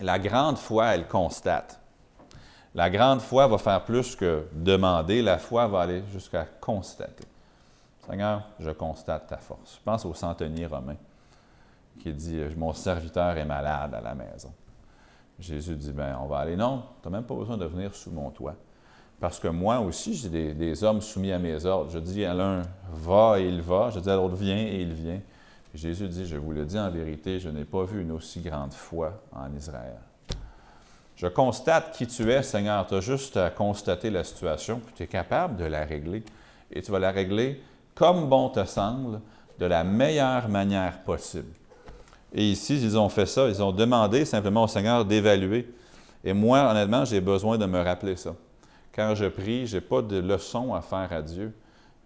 La 0.00 0.18
grande 0.18 0.58
foi, 0.58 0.94
elle 0.94 1.06
constate. 1.06 1.78
La 2.74 2.90
grande 2.90 3.20
foi 3.20 3.46
va 3.46 3.56
faire 3.58 3.84
plus 3.84 4.16
que 4.16 4.48
demander, 4.52 5.22
la 5.22 5.38
foi 5.38 5.66
va 5.66 5.82
aller 5.82 6.02
jusqu'à 6.12 6.44
constater. 6.44 7.24
Seigneur, 8.06 8.42
je 8.58 8.70
constate 8.70 9.26
ta 9.26 9.38
force. 9.38 9.76
Je 9.78 9.82
pense 9.82 10.04
au 10.04 10.14
centenier 10.14 10.66
romain 10.66 10.96
qui 11.98 12.12
dit 12.12 12.40
Mon 12.56 12.72
serviteur 12.72 13.36
est 13.36 13.44
malade 13.44 13.94
à 13.94 14.00
la 14.00 14.14
maison. 14.14 14.52
Jésus 15.38 15.74
dit 15.74 15.92
ben, 15.92 16.18
On 16.20 16.26
va 16.26 16.38
aller. 16.38 16.56
Non, 16.56 16.84
tu 17.02 17.08
n'as 17.08 17.16
même 17.16 17.24
pas 17.24 17.34
besoin 17.34 17.56
de 17.56 17.64
venir 17.64 17.94
sous 17.94 18.10
mon 18.10 18.30
toit. 18.30 18.54
Parce 19.18 19.38
que 19.38 19.48
moi 19.48 19.80
aussi, 19.80 20.12
j'ai 20.12 20.28
des, 20.28 20.52
des, 20.52 20.84
hommes 20.84 21.00
soumis 21.00 21.32
à 21.32 21.38
mes 21.38 21.64
ordres. 21.64 21.90
Je 21.90 21.98
dis 21.98 22.24
à 22.24 22.34
l'un 22.34 22.62
Va 22.92 23.40
et 23.40 23.48
il 23.48 23.62
va. 23.62 23.88
Je 23.90 24.00
dis 24.00 24.10
à 24.10 24.16
l'autre 24.16 24.36
Viens 24.36 24.58
et 24.58 24.82
il 24.82 24.92
vient. 24.92 25.20
Jésus 25.76 26.08
dit, 26.08 26.26
je 26.26 26.36
vous 26.36 26.52
le 26.52 26.64
dis 26.64 26.78
en 26.78 26.90
vérité, 26.90 27.38
je 27.38 27.48
n'ai 27.48 27.64
pas 27.64 27.84
vu 27.84 28.00
une 28.02 28.12
aussi 28.12 28.40
grande 28.40 28.72
foi 28.72 29.22
en 29.32 29.54
Israël. 29.54 29.98
Je 31.16 31.26
constate 31.26 31.96
qui 31.96 32.06
tu 32.06 32.30
es, 32.30 32.42
Seigneur. 32.42 32.86
Tu 32.86 32.94
as 32.94 33.00
juste 33.00 33.36
à 33.36 33.50
constater 33.50 34.10
la 34.10 34.24
situation, 34.24 34.80
puis 34.80 34.94
tu 34.94 35.02
es 35.02 35.06
capable 35.06 35.56
de 35.56 35.64
la 35.64 35.84
régler. 35.84 36.22
Et 36.70 36.82
tu 36.82 36.90
vas 36.90 36.98
la 36.98 37.10
régler 37.10 37.60
comme 37.94 38.28
bon 38.28 38.50
te 38.50 38.64
semble, 38.64 39.20
de 39.58 39.66
la 39.66 39.84
meilleure 39.84 40.48
manière 40.48 41.02
possible. 41.02 41.52
Et 42.32 42.50
ici, 42.50 42.78
ils 42.82 42.98
ont 42.98 43.08
fait 43.08 43.24
ça. 43.24 43.48
Ils 43.48 43.62
ont 43.62 43.72
demandé 43.72 44.26
simplement 44.26 44.64
au 44.64 44.68
Seigneur 44.68 45.04
d'évaluer. 45.04 45.72
Et 46.22 46.34
moi, 46.34 46.70
honnêtement, 46.70 47.06
j'ai 47.06 47.22
besoin 47.22 47.56
de 47.56 47.64
me 47.64 47.80
rappeler 47.80 48.16
ça. 48.16 48.34
Quand 48.94 49.14
je 49.14 49.26
prie, 49.26 49.66
je 49.66 49.76
n'ai 49.76 49.80
pas 49.80 50.02
de 50.02 50.18
leçon 50.18 50.74
à 50.74 50.82
faire 50.82 51.10
à 51.10 51.22
Dieu. 51.22 51.54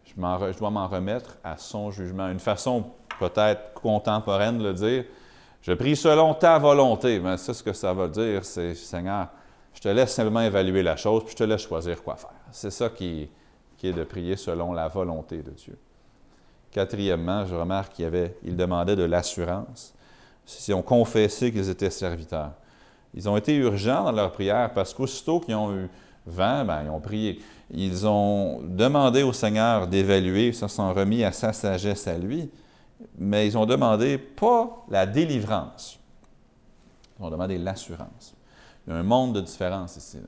Je, 0.04 0.12
je 0.12 0.58
dois 0.58 0.70
m'en 0.70 0.86
remettre 0.86 1.38
à 1.42 1.56
son 1.56 1.90
jugement. 1.90 2.28
Une 2.28 2.38
façon 2.38 2.84
peut-être 3.20 3.74
contemporaine 3.74 4.62
le 4.62 4.72
dire. 4.72 5.04
Je 5.62 5.72
prie 5.72 5.94
selon 5.94 6.34
ta 6.34 6.58
volonté. 6.58 7.20
Mais 7.20 7.36
c'est 7.36 7.54
ce 7.54 7.62
que 7.62 7.72
ça 7.72 7.92
veut 7.92 8.08
dire, 8.08 8.44
c'est 8.44 8.74
Seigneur, 8.74 9.28
je 9.74 9.80
te 9.80 9.88
laisse 9.88 10.12
simplement 10.12 10.40
évaluer 10.40 10.82
la 10.82 10.96
chose, 10.96 11.22
puis 11.24 11.32
je 11.32 11.36
te 11.36 11.44
laisse 11.44 11.60
choisir 11.60 12.02
quoi 12.02 12.16
faire. 12.16 12.30
C'est 12.50 12.70
ça 12.70 12.88
qui, 12.88 13.28
est 13.82 13.92
de 13.92 14.04
prier 14.04 14.36
selon 14.36 14.72
la 14.72 14.88
volonté 14.88 15.38
de 15.42 15.50
Dieu. 15.50 15.78
Quatrièmement, 16.70 17.46
je 17.46 17.54
remarque 17.54 17.94
qu'il 17.94 18.04
avait, 18.04 18.36
il 18.42 18.56
demandait 18.56 18.96
de 18.96 19.04
l'assurance. 19.04 19.94
Si 20.44 20.72
on 20.72 20.82
confessé 20.82 21.52
qu'ils 21.52 21.68
étaient 21.68 21.90
serviteurs. 21.90 22.52
Ils 23.14 23.28
ont 23.28 23.36
été 23.36 23.54
urgents 23.54 24.04
dans 24.04 24.12
leur 24.12 24.32
prière 24.32 24.72
parce 24.72 24.94
qu'aussitôt 24.94 25.40
qu'ils 25.40 25.54
ont 25.54 25.74
eu 25.74 25.88
vent, 26.26 26.64
ben, 26.64 26.84
ils 26.84 26.90
ont 26.90 27.00
prié. 27.00 27.40
Ils 27.72 28.06
ont 28.06 28.60
demandé 28.62 29.22
au 29.22 29.32
Seigneur 29.32 29.86
d'évaluer, 29.86 30.48
ils 30.48 30.54
se 30.54 30.68
sont 30.68 30.92
remis 30.92 31.24
à 31.24 31.32
sa 31.32 31.52
sagesse 31.52 32.06
à 32.06 32.18
lui 32.18 32.50
mais 33.18 33.46
ils 33.46 33.56
ont 33.56 33.66
demandé 33.66 34.18
pas 34.18 34.84
la 34.88 35.06
délivrance, 35.06 35.98
ils 37.18 37.24
ont 37.24 37.30
demandé 37.30 37.58
l'assurance. 37.58 38.34
Il 38.86 38.92
y 38.92 38.96
a 38.96 38.98
un 38.98 39.02
monde 39.02 39.34
de 39.34 39.40
différence 39.40 39.96
ici. 39.96 40.18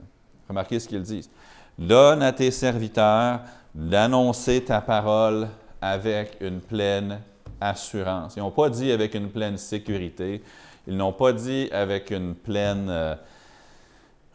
Remarquez 0.49 0.79
ce 0.79 0.89
qu'ils 0.89 1.03
disent. 1.03 1.31
Donne 1.79 2.23
à 2.23 2.33
tes 2.33 2.51
serviteurs 2.51 3.41
d'annoncer 3.75 4.63
ta 4.63 4.81
parole 4.81 5.49
avec 5.81 6.37
une 6.41 6.61
pleine 6.61 7.21
assurance. 7.61 8.35
Ils 8.37 8.41
n'ont 8.41 8.51
pas 8.51 8.69
dit 8.69 8.93
avec 8.93 9.15
une 9.15 9.31
pleine 9.31 9.57
sécurité. 9.57 10.43
Ils 10.87 10.97
n'ont 10.97 11.13
pas 11.13 11.33
dit 11.33 11.69
avec 11.73 12.11
une 12.11 12.35
pleine, 12.35 12.89
euh, 12.91 13.15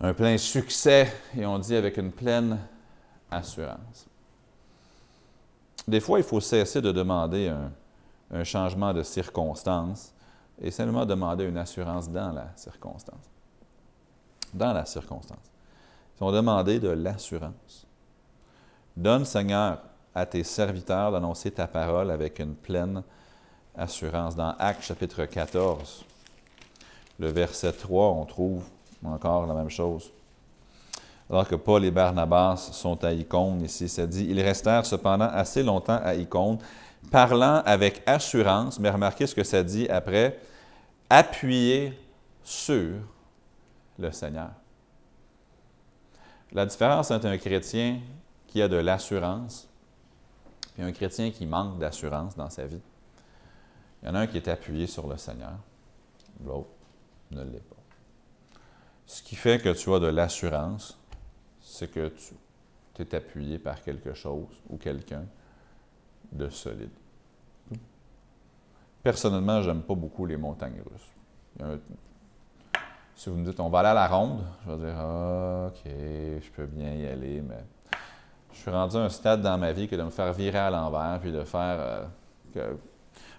un 0.02 0.14
plein 0.14 0.38
succès. 0.38 1.14
Ils 1.36 1.46
ont 1.46 1.60
dit 1.60 1.76
avec 1.76 1.98
une 1.98 2.12
pleine 2.12 2.58
assurance. 3.30 4.08
Des 5.88 6.00
fois, 6.00 6.20
il 6.20 6.26
faut 6.26 6.42
cesser 6.42 6.82
de 6.82 6.92
demander 6.92 7.50
un, 7.50 7.72
un 8.32 8.44
changement 8.44 8.94
de 8.94 9.04
circonstance 9.04 10.14
et 10.62 10.72
simplement 10.72 11.06
demander 11.06 11.46
une 11.46 11.58
assurance 11.58 12.10
dans 12.10 12.32
la 12.32 12.50
circonstance. 12.56 13.30
Dans 14.54 14.74
la 14.74 14.86
circonstance. 14.86 15.52
Ils 16.20 16.24
ont 16.24 16.32
demandé 16.32 16.80
de 16.80 16.90
l'assurance. 16.90 17.86
Donne, 18.96 19.26
Seigneur, 19.26 19.80
à 20.16 20.26
tes 20.26 20.44
serviteurs 20.44 21.12
d'annoncer 21.12 21.52
ta 21.52 21.68
parole 21.68 22.10
avec 22.10 22.40
une 22.40 22.56
pleine 22.56 23.04
assurance. 23.76 24.36
Dans 24.36 24.56
Actes 24.58 24.84
chapitre 24.84 25.26
14, 25.26 26.04
le 27.20 27.28
verset 27.28 27.72
3, 27.72 28.08
on 28.10 28.26
trouve 28.26 28.64
encore 29.06 29.46
la 29.46 29.54
même 29.54 29.70
chose. 29.70 30.12
Alors 31.30 31.48
que 31.48 31.56
Paul 31.56 31.84
et 31.86 31.92
Barnabas 31.92 32.70
sont 32.72 33.04
à 33.04 33.12
Icône, 33.12 33.62
ici, 33.62 33.90
ça 33.90 34.08
dit, 34.08 34.26
ils 34.30 34.42
restèrent 34.42 34.86
cependant 34.86 35.30
assez 35.30 35.62
longtemps 35.62 36.00
à 36.04 36.16
Icône, 36.16 36.58
parlant 37.12 37.62
avec 37.66 38.02
assurance, 38.06 38.80
mais 38.80 38.90
remarquez 38.90 39.28
ce 39.28 39.36
que 39.36 39.44
ça 39.44 39.64
dit 39.64 39.88
après, 39.90 40.40
appuyé 41.10 41.98
sur 42.44 42.96
le 43.98 44.12
Seigneur. 44.12 44.52
La 46.52 46.66
différence 46.66 47.12
entre 47.12 47.28
un 47.28 47.38
chrétien 47.38 48.00
qui 48.48 48.62
a 48.62 48.68
de 48.68 48.78
l'assurance 48.78 49.68
et 50.78 50.84
un 50.84 50.92
chrétien 50.92 51.32
qui 51.32 51.46
manque 51.46 51.80
d'assurance 51.80 52.36
dans 52.36 52.50
sa 52.50 52.66
vie, 52.66 52.82
il 54.02 54.08
y 54.08 54.12
en 54.12 54.16
a 54.16 54.20
un 54.20 54.28
qui 54.28 54.38
est 54.38 54.48
appuyé 54.48 54.88
sur 54.88 55.08
le 55.08 55.18
Seigneur, 55.18 55.58
l'autre 56.46 56.70
ne 57.32 57.44
l'est 57.44 57.68
pas. 57.68 57.76
Ce 59.06 59.22
qui 59.22 59.36
fait 59.36 59.62
que 59.62 59.70
tu 59.70 59.94
as 59.94 60.00
de 60.00 60.08
l'assurance, 60.08 60.98
c'est 61.62 61.92
que 61.92 62.14
tu 62.94 63.02
es 63.02 63.16
appuyé 63.16 63.58
par 63.58 63.82
quelque 63.82 64.14
chose 64.14 64.48
ou 64.70 64.78
quelqu'un 64.78 65.26
de 66.32 66.50
solide. 66.50 66.90
Personnellement, 69.04 69.62
j'aime 69.62 69.82
pas 69.82 69.96
beaucoup 69.96 70.26
les 70.26 70.38
montagnes 70.38 70.82
russes. 70.82 71.78
Si 73.16 73.30
vous 73.30 73.38
me 73.38 73.46
dites 73.46 73.60
on 73.60 73.70
va 73.70 73.80
aller 73.80 73.90
à 73.90 73.94
la 73.94 74.08
ronde, 74.08 74.44
je 74.66 74.72
vais 74.72 74.86
dire 74.86 74.96
OK, 75.68 75.82
je 75.86 76.52
peux 76.52 76.66
bien 76.66 76.94
y 76.94 77.08
aller, 77.08 77.42
mais 77.42 77.64
je 78.52 78.60
suis 78.60 78.72
rendu 78.72 78.96
à 78.98 79.02
un 79.02 79.10
stade 79.10 79.42
dans 79.42 79.58
ma 79.58 79.72
vie 79.72 79.88
que 79.88 79.96
de 79.96 80.04
me 80.04 80.10
faire 80.10 80.34
virer 80.34 80.60
à 80.60 80.70
l'envers 80.70 81.20
puis 81.22 81.32
de 81.32 81.44
faire 81.44 81.78
euh, 81.80 82.04
que 82.54 82.78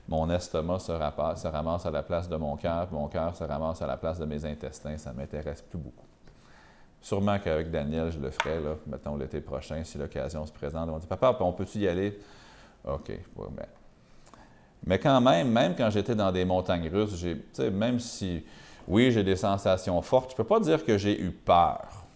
mon 0.08 0.30
estomac 0.30 0.78
se, 0.78 0.92
ramasse 0.92 1.86
à 1.86 1.90
la 1.90 2.02
place 2.02 2.28
de 2.28 2.36
mon 2.36 2.56
cœur, 2.56 2.88
mon 2.90 3.08
cœur 3.08 3.36
se 3.36 3.44
ramasse 3.44 3.82
à 3.82 3.86
la 3.86 3.96
place 3.96 4.18
de 4.18 4.24
mes 4.24 4.44
intestins, 4.44 4.96
ça 4.96 5.12
ne 5.12 5.18
m'intéresse 5.18 5.62
plus 5.62 5.78
beaucoup. 5.78 6.06
Sûrement 7.00 7.38
qu'avec 7.38 7.70
Daniel, 7.70 8.10
je 8.10 8.18
le 8.18 8.30
ferai, 8.30 8.60
là, 8.60 8.74
mettons 8.86 9.16
l'été 9.16 9.40
prochain, 9.40 9.84
si 9.84 9.98
l'occasion 9.98 10.44
se 10.46 10.52
présente. 10.52 10.88
On 10.88 10.98
dit 10.98 11.06
Papa, 11.06 11.36
on 11.40 11.52
peut-tu 11.52 11.78
y 11.78 11.88
aller? 11.88 12.18
OK. 12.84 13.10
mais, 13.56 13.68
mais 14.86 14.98
quand 14.98 15.20
même, 15.20 15.50
même 15.50 15.74
quand 15.76 15.90
j'étais 15.90 16.14
dans 16.14 16.32
des 16.32 16.44
montagnes 16.44 16.88
russes, 16.88 17.24
même 17.72 17.98
si, 17.98 18.44
oui, 18.86 19.10
j'ai 19.10 19.24
des 19.24 19.36
sensations 19.36 20.00
fortes, 20.02 20.30
je 20.30 20.34
ne 20.34 20.36
peux 20.38 20.44
pas 20.44 20.60
dire 20.60 20.84
que 20.84 20.96
j'ai 20.96 21.20
eu 21.20 21.30
peur. 21.30 22.06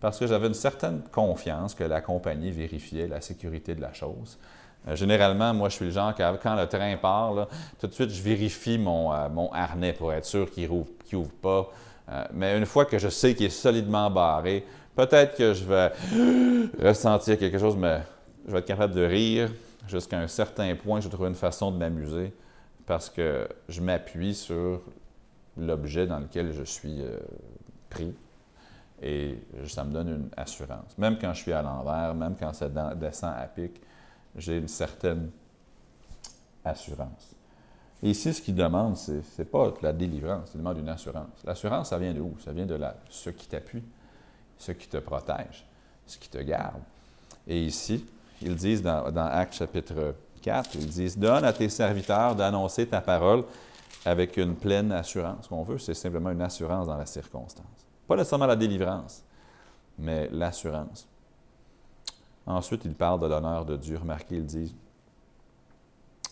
Parce 0.00 0.18
que 0.18 0.26
j'avais 0.26 0.46
une 0.46 0.54
certaine 0.54 1.02
confiance 1.10 1.74
que 1.74 1.84
la 1.84 2.00
compagnie 2.00 2.52
vérifiait 2.52 3.08
la 3.08 3.20
sécurité 3.20 3.74
de 3.74 3.80
la 3.80 3.92
chose. 3.92 4.38
Euh, 4.86 4.94
généralement, 4.94 5.52
moi, 5.52 5.68
je 5.68 5.74
suis 5.74 5.84
le 5.86 5.90
genre 5.90 6.14
que 6.14 6.22
quand 6.36 6.54
le 6.54 6.66
train 6.68 6.96
part, 6.96 7.48
tout 7.80 7.86
de 7.88 7.92
suite, 7.92 8.10
je 8.10 8.22
vérifie 8.22 8.78
mon, 8.78 9.12
euh, 9.12 9.28
mon 9.28 9.50
harnais 9.52 9.92
pour 9.92 10.12
être 10.12 10.24
sûr 10.24 10.50
qu'il 10.50 10.68
n'ouvre 10.68 10.86
ouvre 11.12 11.32
pas. 11.42 11.70
Euh, 12.10 12.24
mais 12.32 12.56
une 12.56 12.66
fois 12.66 12.84
que 12.84 12.98
je 12.98 13.08
sais 13.08 13.34
qu'il 13.34 13.46
est 13.46 13.50
solidement 13.50 14.08
barré, 14.10 14.64
peut-être 14.94 15.36
que 15.36 15.52
je 15.52 15.64
vais 15.64 15.92
ressentir 16.88 17.38
quelque 17.38 17.58
chose, 17.58 17.76
mais 17.76 18.00
je 18.48 18.52
vais 18.54 18.60
être 18.60 18.66
capable 18.66 18.94
de 18.94 19.04
rire 19.04 19.52
jusqu'à 19.86 20.18
un 20.18 20.26
certain 20.26 20.74
point. 20.74 21.00
Je 21.00 21.08
vais 21.08 21.12
trouver 21.12 21.28
une 21.28 21.34
façon 21.34 21.70
de 21.70 21.76
m'amuser 21.76 22.32
parce 22.86 23.10
que 23.10 23.46
je 23.68 23.82
m'appuie 23.82 24.34
sur 24.34 24.80
l'objet 25.58 26.06
dans 26.06 26.18
lequel 26.18 26.52
je 26.52 26.62
suis 26.62 27.02
euh, 27.02 27.18
pris 27.90 28.14
et 29.02 29.38
ça 29.66 29.84
me 29.84 29.92
donne 29.92 30.08
une 30.08 30.30
assurance. 30.34 30.96
Même 30.96 31.18
quand 31.20 31.34
je 31.34 31.42
suis 31.42 31.52
à 31.52 31.60
l'envers, 31.60 32.14
même 32.14 32.36
quand 32.40 32.54
ça 32.54 32.68
descend 32.94 33.34
à 33.36 33.46
pic, 33.46 33.80
j'ai 34.34 34.56
une 34.56 34.68
certaine 34.68 35.30
assurance. 36.64 37.34
Et 38.02 38.10
ici, 38.10 38.32
ce 38.32 38.40
qu'il 38.40 38.54
demande, 38.54 38.96
ce 38.96 39.12
n'est 39.12 39.44
pas 39.44 39.72
la 39.82 39.92
délivrance, 39.92 40.50
il 40.54 40.58
demande 40.58 40.78
une 40.78 40.88
assurance. 40.88 41.44
L'assurance, 41.44 41.90
ça 41.90 41.98
vient 41.98 42.14
de 42.14 42.20
où? 42.20 42.34
Ça 42.42 42.52
vient 42.52 42.66
de 42.66 42.74
là, 42.76 42.96
ce 43.10 43.30
qui 43.30 43.46
t'appuie, 43.46 43.84
ce 44.56 44.72
qui 44.72 44.88
te 44.88 44.96
protège, 44.96 45.66
ce 46.06 46.16
qui 46.16 46.28
te 46.28 46.38
garde. 46.38 46.80
Et 47.46 47.64
ici, 47.64 48.04
ils 48.42 48.54
disent 48.54 48.82
dans, 48.82 49.04
Actes 49.16 49.54
chapitre 49.54 50.14
4, 50.42 50.74
ils 50.74 50.86
disent 50.86 51.18
Donne 51.18 51.44
à 51.44 51.52
tes 51.52 51.68
serviteurs 51.68 52.34
d'annoncer 52.34 52.86
ta 52.86 53.00
parole 53.00 53.44
avec 54.04 54.36
une 54.36 54.54
pleine 54.54 54.92
assurance. 54.92 55.44
Ce 55.44 55.48
qu'on 55.48 55.62
veut, 55.62 55.78
c'est 55.78 55.94
simplement 55.94 56.30
une 56.30 56.42
assurance 56.42 56.86
dans 56.86 56.96
la 56.96 57.06
circonstance. 57.06 57.66
Pas 58.06 58.16
nécessairement 58.16 58.46
la 58.46 58.56
délivrance, 58.56 59.22
mais 59.98 60.28
l'assurance. 60.30 61.06
Ensuite, 62.46 62.84
ils 62.84 62.94
parlent 62.94 63.20
de 63.20 63.26
l'honneur 63.26 63.64
de 63.64 63.76
Dieu. 63.76 63.98
Remarquez, 63.98 64.36
ils 64.36 64.46
disent 64.46 64.74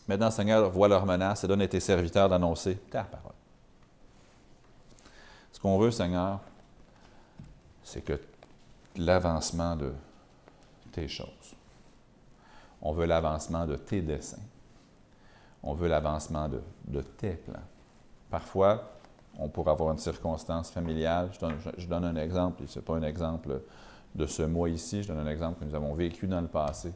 Maintenant, 0.08 0.30
Seigneur, 0.30 0.70
vois 0.70 0.88
leur 0.88 1.04
menace 1.04 1.42
et 1.42 1.48
donne 1.48 1.62
à 1.62 1.68
tes 1.68 1.80
serviteurs 1.80 2.28
d'annoncer 2.28 2.76
ta 2.90 3.02
parole. 3.02 3.32
Ce 5.52 5.58
qu'on 5.58 5.78
veut, 5.78 5.90
Seigneur, 5.90 6.38
c'est 7.82 8.02
que 8.02 8.20
l'avancement 8.96 9.74
de 9.74 9.92
tes 10.92 11.08
choses, 11.08 11.55
on 12.82 12.92
veut 12.92 13.06
l'avancement 13.06 13.66
de 13.66 13.76
tes 13.76 14.00
desseins. 14.00 14.42
On 15.62 15.74
veut 15.74 15.88
l'avancement 15.88 16.48
de, 16.48 17.00
tes 17.00 17.32
plans. 17.32 17.62
Parfois, 18.30 18.92
on 19.38 19.48
pourrait 19.48 19.72
avoir 19.72 19.92
une 19.92 19.98
circonstance 19.98 20.70
familiale. 20.70 21.30
Je 21.76 21.86
donne, 21.86 22.04
un 22.04 22.16
exemple, 22.16 22.62
ce 22.66 22.78
n'est 22.78 22.84
pas 22.84 22.94
un 22.94 23.02
exemple 23.02 23.60
de 24.14 24.26
ce 24.26 24.42
mois 24.42 24.68
ici, 24.68 25.02
je 25.02 25.08
donne 25.08 25.18
un 25.18 25.30
exemple 25.30 25.60
que 25.60 25.64
nous 25.64 25.74
avons 25.74 25.94
vécu 25.94 26.26
dans 26.26 26.40
le 26.40 26.46
passé. 26.46 26.92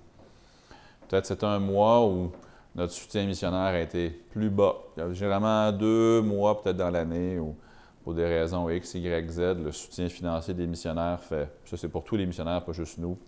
Peut-être 1.09 1.27
c'est 1.27 1.45
un 1.45 1.59
mois 1.59 2.07
où 2.07 2.31
notre 2.75 2.93
soutien 2.93 3.27
missionnaire 3.27 3.75
a 3.75 3.81
été 3.81 4.11
plus 4.11 4.49
bas. 4.49 4.77
Il 4.97 5.01
y 5.01 5.03
a 5.03 5.12
généralement 5.12 5.73
deux 5.73 6.23
mois 6.23 6.62
peut-être 6.62 6.77
dans 6.77 6.90
l'année 6.90 7.38
où, 7.38 7.57
pour 8.05 8.14
des 8.14 8.25
raisons 8.25 8.71
X, 8.71 8.95
Y, 8.95 9.31
Z, 9.31 9.40
le 9.62 9.73
soutien 9.73 10.09
financier 10.09 10.55
des 10.55 10.66
missionnaires 10.66 11.21
fait, 11.21 11.51
ça 11.64 11.77
c'est 11.77 11.88
pour 11.88 12.05
tous 12.05 12.16
les 12.16 12.27
missionnaires, 12.27 12.64
pas 12.64 12.73
juste 12.73 12.99
nous, 12.99 13.19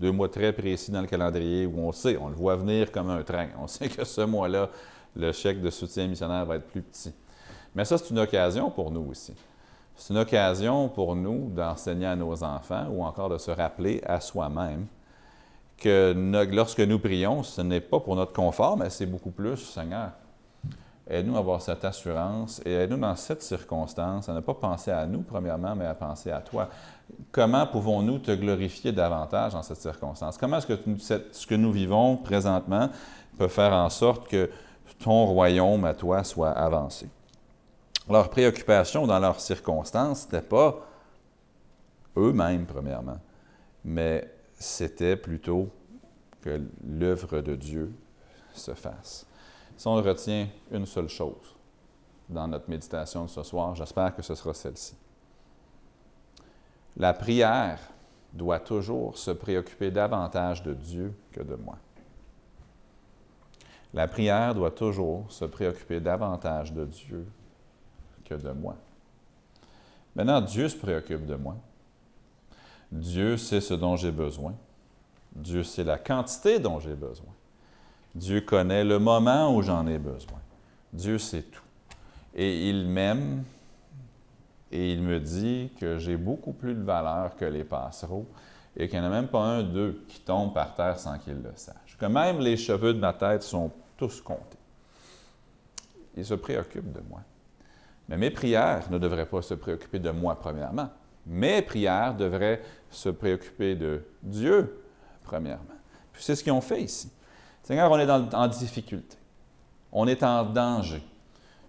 deux 0.00 0.12
mois 0.12 0.28
très 0.28 0.52
précis 0.52 0.90
dans 0.90 1.00
le 1.00 1.06
calendrier 1.06 1.66
où 1.66 1.78
on 1.78 1.92
sait, 1.92 2.16
on 2.16 2.28
le 2.28 2.34
voit 2.34 2.56
venir 2.56 2.92
comme 2.92 3.10
un 3.10 3.22
train. 3.22 3.48
On 3.60 3.66
sait 3.66 3.88
que 3.88 4.04
ce 4.04 4.20
mois-là, 4.20 4.68
le 5.16 5.32
chèque 5.32 5.60
de 5.60 5.70
soutien 5.70 6.06
missionnaire 6.06 6.44
va 6.44 6.56
être 6.56 6.66
plus 6.66 6.82
petit. 6.82 7.12
Mais 7.74 7.84
ça, 7.84 7.98
c'est 7.98 8.10
une 8.10 8.18
occasion 8.18 8.70
pour 8.70 8.90
nous 8.90 9.06
aussi. 9.10 9.34
C'est 9.96 10.12
une 10.12 10.20
occasion 10.20 10.88
pour 10.88 11.16
nous 11.16 11.50
d'enseigner 11.50 12.06
à 12.06 12.14
nos 12.14 12.42
enfants 12.44 12.86
ou 12.90 13.04
encore 13.04 13.28
de 13.28 13.38
se 13.38 13.50
rappeler 13.50 14.00
à 14.06 14.20
soi-même 14.20 14.86
que 15.76 16.14
lorsque 16.52 16.80
nous 16.80 16.98
prions, 16.98 17.42
ce 17.42 17.60
n'est 17.62 17.80
pas 17.80 18.00
pour 18.00 18.14
notre 18.16 18.32
confort, 18.32 18.76
mais 18.76 18.90
c'est 18.90 19.06
beaucoup 19.06 19.30
plus, 19.30 19.56
Seigneur, 19.56 20.10
aide-nous 21.08 21.36
à 21.36 21.38
avoir 21.38 21.62
cette 21.62 21.84
assurance 21.84 22.60
et 22.64 22.72
aide-nous 22.72 22.98
dans 22.98 23.16
cette 23.16 23.42
circonstance 23.42 24.28
à 24.28 24.34
ne 24.34 24.40
pas 24.40 24.54
penser 24.54 24.90
à 24.90 25.06
nous, 25.06 25.22
premièrement, 25.22 25.74
mais 25.74 25.86
à 25.86 25.94
penser 25.94 26.30
à 26.30 26.40
toi 26.40 26.68
comment 27.32 27.66
pouvons-nous 27.66 28.18
te 28.18 28.30
glorifier 28.32 28.92
davantage 28.92 29.52
dans 29.52 29.62
cette 29.62 29.80
circonstance? 29.80 30.38
Comment 30.38 30.58
est-ce 30.58 30.66
que 30.66 31.22
ce 31.32 31.46
que 31.46 31.54
nous 31.54 31.72
vivons 31.72 32.16
présentement 32.16 32.90
peut 33.38 33.48
faire 33.48 33.72
en 33.72 33.88
sorte 33.90 34.28
que 34.28 34.50
ton 34.98 35.26
royaume 35.26 35.84
à 35.84 35.94
toi 35.94 36.24
soit 36.24 36.50
avancé? 36.50 37.08
Leur 38.08 38.30
préoccupation 38.30 39.06
dans 39.06 39.18
leurs 39.18 39.40
circonstances, 39.40 40.22
ce 40.22 40.24
n'était 40.26 40.46
pas 40.46 40.80
eux-mêmes, 42.16 42.64
premièrement, 42.66 43.18
mais 43.84 44.30
c'était 44.54 45.16
plutôt 45.16 45.68
que 46.40 46.60
l'œuvre 46.86 47.40
de 47.40 47.54
Dieu 47.54 47.92
se 48.54 48.72
fasse. 48.72 49.27
Si 49.78 49.86
on 49.86 49.94
retient 49.94 50.48
une 50.72 50.86
seule 50.86 51.08
chose 51.08 51.54
dans 52.28 52.48
notre 52.48 52.68
méditation 52.68 53.24
de 53.24 53.30
ce 53.30 53.44
soir, 53.44 53.76
j'espère 53.76 54.14
que 54.14 54.22
ce 54.22 54.34
sera 54.34 54.52
celle-ci. 54.52 54.96
La 56.96 57.14
prière 57.14 57.78
doit 58.32 58.58
toujours 58.58 59.16
se 59.16 59.30
préoccuper 59.30 59.92
davantage 59.92 60.64
de 60.64 60.74
Dieu 60.74 61.14
que 61.30 61.42
de 61.42 61.54
moi. 61.54 61.78
La 63.94 64.08
prière 64.08 64.52
doit 64.52 64.72
toujours 64.72 65.30
se 65.30 65.44
préoccuper 65.44 66.00
davantage 66.00 66.72
de 66.72 66.84
Dieu 66.84 67.28
que 68.24 68.34
de 68.34 68.50
moi. 68.50 68.74
Maintenant, 70.16 70.40
Dieu 70.40 70.68
se 70.68 70.76
préoccupe 70.76 71.24
de 71.24 71.36
moi. 71.36 71.56
Dieu 72.90 73.36
sait 73.36 73.60
ce 73.60 73.74
dont 73.74 73.94
j'ai 73.94 74.10
besoin. 74.10 74.54
Dieu 75.30 75.62
sait 75.62 75.84
la 75.84 75.98
quantité 75.98 76.58
dont 76.58 76.80
j'ai 76.80 76.96
besoin. 76.96 77.32
Dieu 78.18 78.40
connaît 78.40 78.84
le 78.84 78.98
moment 78.98 79.54
où 79.54 79.62
j'en 79.62 79.86
ai 79.86 79.98
besoin. 79.98 80.40
Dieu 80.92 81.18
sait 81.18 81.42
tout. 81.42 81.62
Et 82.34 82.68
il 82.68 82.86
m'aime 82.86 83.44
et 84.70 84.92
il 84.92 85.02
me 85.02 85.20
dit 85.20 85.70
que 85.80 85.98
j'ai 85.98 86.16
beaucoup 86.16 86.52
plus 86.52 86.74
de 86.74 86.82
valeur 86.82 87.36
que 87.36 87.44
les 87.44 87.64
passereaux 87.64 88.26
et 88.76 88.88
qu'il 88.88 89.00
n'y 89.00 89.06
en 89.06 89.08
a 89.08 89.12
même 89.12 89.28
pas 89.28 89.40
un 89.40 89.62
d'eux 89.62 90.04
qui 90.08 90.20
tombe 90.20 90.52
par 90.52 90.74
terre 90.74 90.98
sans 90.98 91.18
qu'il 91.18 91.34
le 91.34 91.52
sache. 91.54 91.96
Que 91.98 92.06
même 92.06 92.40
les 92.40 92.56
cheveux 92.56 92.92
de 92.92 92.98
ma 92.98 93.12
tête 93.12 93.42
sont 93.42 93.70
tous 93.96 94.20
compter. 94.20 94.58
Il 96.16 96.24
se 96.24 96.34
préoccupe 96.34 96.92
de 96.92 97.00
moi. 97.08 97.20
Mais 98.08 98.16
mes 98.16 98.30
prières 98.30 98.90
ne 98.90 98.98
devraient 98.98 99.26
pas 99.26 99.42
se 99.42 99.54
préoccuper 99.54 99.98
de 99.98 100.10
moi, 100.10 100.34
premièrement. 100.34 100.88
Mes 101.26 101.62
prières 101.62 102.14
devraient 102.14 102.62
se 102.90 103.10
préoccuper 103.10 103.74
de 103.74 104.02
Dieu, 104.22 104.82
premièrement. 105.22 105.64
Puis 106.12 106.22
c'est 106.22 106.34
ce 106.34 106.42
qu'ils 106.42 106.52
ont 106.52 106.60
fait 106.60 106.82
ici. 106.82 107.10
Seigneur, 107.68 107.90
on 107.90 107.98
est 107.98 108.10
en 108.10 108.46
difficulté. 108.46 109.18
On 109.92 110.08
est 110.08 110.22
en 110.22 110.42
danger. 110.42 111.02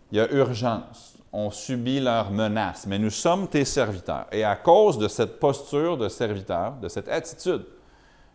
Il 0.10 0.18
y 0.18 0.22
a 0.22 0.32
urgence. 0.32 1.18
On 1.34 1.52
subit 1.52 2.00
leurs 2.00 2.32
menaces, 2.32 2.88
mais 2.88 2.98
nous 2.98 3.10
sommes 3.10 3.50
tes 3.50 3.66
serviteurs. 3.66 4.26
Et 4.32 4.46
à 4.46 4.56
cause 4.56 4.98
de 4.98 5.10
cette 5.10 5.42
posture 5.42 5.98
de 5.98 6.08
serviteur, 6.08 6.78
de 6.78 6.88
cette 6.88 7.10
attitude, 7.10 7.66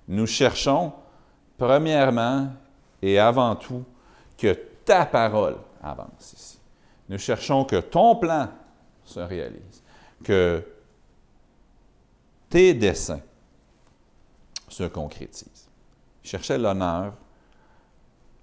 nous 0.08 0.26
cherchons, 0.26 0.92
premièrement 1.56 2.48
et 3.00 3.18
avant 3.18 3.56
tout, 3.56 3.82
que 4.36 4.52
ta 4.84 5.06
parole 5.06 5.56
avance 5.82 6.34
ici. 6.34 6.58
Nous 7.08 7.16
cherchons 7.16 7.64
que 7.64 7.80
ton 7.80 8.16
plan 8.16 8.50
se 9.06 9.20
réalise, 9.20 9.82
que 10.22 10.62
tes 12.50 12.74
desseins 12.74 13.22
se 14.68 14.84
concrétisent. 14.84 15.66
Cherchez 16.22 16.58
l'honneur 16.58 17.14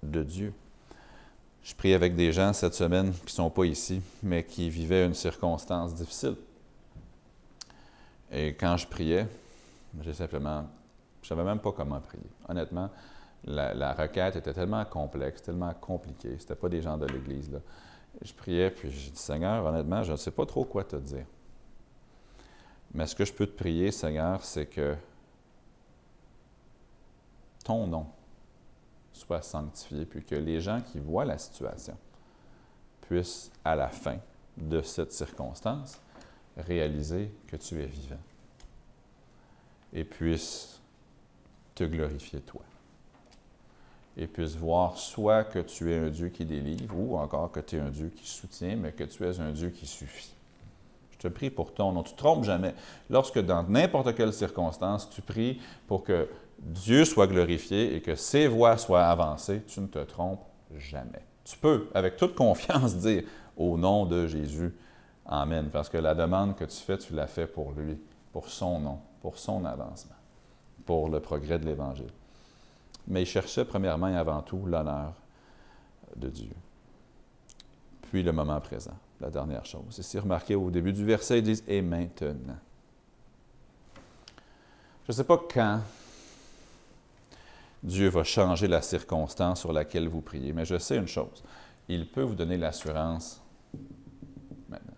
de 0.02 0.22
Dieu. 0.22 0.52
Je 1.62 1.74
prie 1.74 1.94
avec 1.94 2.16
des 2.16 2.32
gens 2.32 2.52
cette 2.52 2.74
semaine 2.74 3.12
qui 3.12 3.26
ne 3.26 3.30
sont 3.30 3.50
pas 3.50 3.64
ici, 3.64 4.02
mais 4.22 4.44
qui 4.44 4.68
vivaient 4.68 5.06
une 5.06 5.14
circonstance 5.14 5.94
difficile. 5.94 6.34
Et 8.32 8.48
quand 8.54 8.76
je 8.76 8.86
priais, 8.86 9.26
j'ai 10.00 10.12
simplement, 10.12 10.66
je 11.22 11.28
savais 11.28 11.44
même 11.44 11.60
pas 11.60 11.70
comment 11.70 12.00
prier. 12.00 12.26
Honnêtement, 12.48 12.90
la, 13.44 13.92
requête 13.92 14.36
était 14.36 14.52
tellement 14.52 14.84
complexe, 14.84 15.42
tellement 15.42 15.72
compliquée. 15.74 16.36
Ce 16.38 16.52
pas 16.52 16.68
des 16.68 16.82
gens 16.82 16.96
de 16.96 17.06
l'Église. 17.06 17.60
Je 18.20 18.32
priais, 18.32 18.70
puis 18.70 18.90
j'ai 18.90 19.10
dit, 19.10 19.18
Seigneur, 19.18 19.64
honnêtement, 19.64 20.02
je 20.02 20.12
ne 20.12 20.16
sais 20.16 20.30
pas 20.30 20.46
trop 20.46 20.64
quoi 20.64 20.82
te 20.82 20.96
dire. 20.96 21.26
Mais 22.94 23.06
ce 23.06 23.14
que 23.14 23.24
je 23.24 23.32
peux 23.32 23.46
te 23.46 23.56
prier, 23.56 23.90
Seigneur, 23.90 24.44
c'est 24.44 24.66
que 24.66 24.96
ton 27.64 27.86
nom 27.86 28.06
soit 29.22 29.42
sanctifié, 29.42 30.04
puis 30.04 30.22
que 30.22 30.34
les 30.34 30.60
gens 30.60 30.80
qui 30.80 30.98
voient 30.98 31.24
la 31.24 31.38
situation 31.38 31.96
puissent, 33.02 33.50
à 33.64 33.76
la 33.76 33.88
fin 33.88 34.16
de 34.56 34.82
cette 34.82 35.12
circonstance, 35.12 36.00
réaliser 36.56 37.30
que 37.46 37.56
tu 37.56 37.80
es 37.80 37.86
vivant 37.86 38.20
et 39.92 40.04
puissent 40.04 40.80
te 41.74 41.84
glorifier 41.84 42.40
toi. 42.40 42.62
Et 44.16 44.26
puissent 44.26 44.56
voir 44.56 44.98
soit 44.98 45.44
que 45.44 45.60
tu 45.60 45.90
es 45.90 45.98
un 45.98 46.10
Dieu 46.10 46.28
qui 46.28 46.44
délivre 46.44 46.98
ou 46.98 47.16
encore 47.16 47.50
que 47.50 47.60
tu 47.60 47.76
es 47.76 47.80
un 47.80 47.88
Dieu 47.88 48.12
qui 48.14 48.28
soutient, 48.28 48.76
mais 48.76 48.92
que 48.92 49.04
tu 49.04 49.24
es 49.24 49.40
un 49.40 49.52
Dieu 49.52 49.70
qui 49.70 49.86
suffit. 49.86 50.34
Je 51.12 51.16
te 51.16 51.28
prie 51.28 51.50
pour 51.50 51.72
ton 51.72 51.92
nom. 51.92 52.02
Tu 52.02 52.10
ne 52.10 52.16
te 52.16 52.18
trompes 52.18 52.44
jamais. 52.44 52.74
Lorsque 53.08 53.38
dans 53.38 53.62
n'importe 53.62 54.14
quelle 54.14 54.32
circonstance, 54.32 55.08
tu 55.08 55.22
pries 55.22 55.60
pour 55.86 56.04
que 56.04 56.28
Dieu 56.62 57.04
soit 57.04 57.26
glorifié 57.26 57.96
et 57.96 58.00
que 58.00 58.14
ses 58.14 58.46
voix 58.46 58.78
soient 58.78 59.06
avancées, 59.06 59.62
tu 59.66 59.80
ne 59.80 59.88
te 59.88 59.98
trompes 59.98 60.46
jamais. 60.78 61.24
Tu 61.44 61.58
peux, 61.58 61.88
avec 61.92 62.16
toute 62.16 62.36
confiance, 62.36 62.96
dire 62.98 63.24
au 63.56 63.76
nom 63.76 64.06
de 64.06 64.26
Jésus, 64.26 64.72
Amen, 65.26 65.68
parce 65.72 65.88
que 65.88 65.98
la 65.98 66.14
demande 66.14 66.56
que 66.56 66.64
tu 66.64 66.76
fais, 66.76 66.98
tu 66.98 67.14
l'as 67.14 67.26
fait 67.26 67.46
pour 67.46 67.72
lui, 67.72 67.96
pour 68.32 68.48
son 68.48 68.80
nom, 68.80 68.98
pour 69.20 69.38
son 69.38 69.64
avancement, 69.64 70.16
pour 70.84 71.08
le 71.08 71.20
progrès 71.20 71.58
de 71.58 71.64
l'Évangile. 71.64 72.10
Mais 73.06 73.22
il 73.22 73.26
cherchait 73.26 73.64
premièrement 73.64 74.08
et 74.08 74.16
avant 74.16 74.42
tout 74.42 74.64
l'honneur 74.66 75.12
de 76.16 76.28
Dieu. 76.28 76.50
Puis 78.10 78.22
le 78.22 78.32
moment 78.32 78.60
présent, 78.60 78.96
la 79.20 79.30
dernière 79.30 79.64
chose. 79.64 79.98
Ici, 79.98 80.18
remarquez 80.18 80.54
au 80.54 80.70
début 80.70 80.92
du 80.92 81.04
verset, 81.04 81.38
ils 81.38 81.44
disent 81.44 81.64
Et 81.66 81.82
maintenant. 81.82 82.58
Je 85.04 85.12
ne 85.12 85.12
sais 85.12 85.24
pas 85.24 85.40
quand 85.52 85.80
Dieu 87.82 88.08
va 88.08 88.22
changer 88.22 88.68
la 88.68 88.80
circonstance 88.80 89.60
sur 89.60 89.72
laquelle 89.72 90.08
vous 90.08 90.20
priez. 90.20 90.52
Mais 90.52 90.64
je 90.64 90.78
sais 90.78 90.96
une 90.96 91.08
chose, 91.08 91.42
il 91.88 92.10
peut 92.10 92.22
vous 92.22 92.34
donner 92.34 92.56
l'assurance 92.56 93.42
maintenant. 94.68 94.92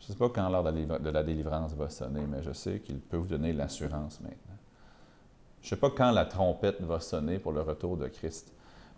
Je 0.00 0.06
ne 0.06 0.12
sais 0.12 0.18
pas 0.18 0.28
quand 0.28 0.48
l'heure 0.48 1.00
de 1.00 1.10
la 1.10 1.22
délivrance 1.22 1.74
va 1.74 1.90
sonner, 1.90 2.22
mais 2.28 2.42
je 2.42 2.52
sais 2.52 2.80
qu'il 2.80 2.98
peut 2.98 3.16
vous 3.16 3.26
donner 3.28 3.52
l'assurance 3.52 4.20
maintenant. 4.20 4.56
Je 5.60 5.66
ne 5.66 5.70
sais 5.70 5.76
pas 5.76 5.90
quand 5.90 6.12
la 6.12 6.24
trompette 6.24 6.80
va 6.80 7.00
sonner 7.00 7.38
pour 7.38 7.52
le 7.52 7.60
retour 7.60 7.96
de 7.96 8.06
Christ, 8.06 8.52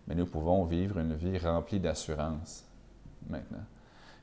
mais 0.06 0.14
nous 0.14 0.26
pouvons 0.26 0.64
vivre 0.64 0.98
une 0.98 1.14
vie 1.14 1.38
remplie 1.38 1.80
d'assurance 1.80 2.64
maintenant. 3.28 3.64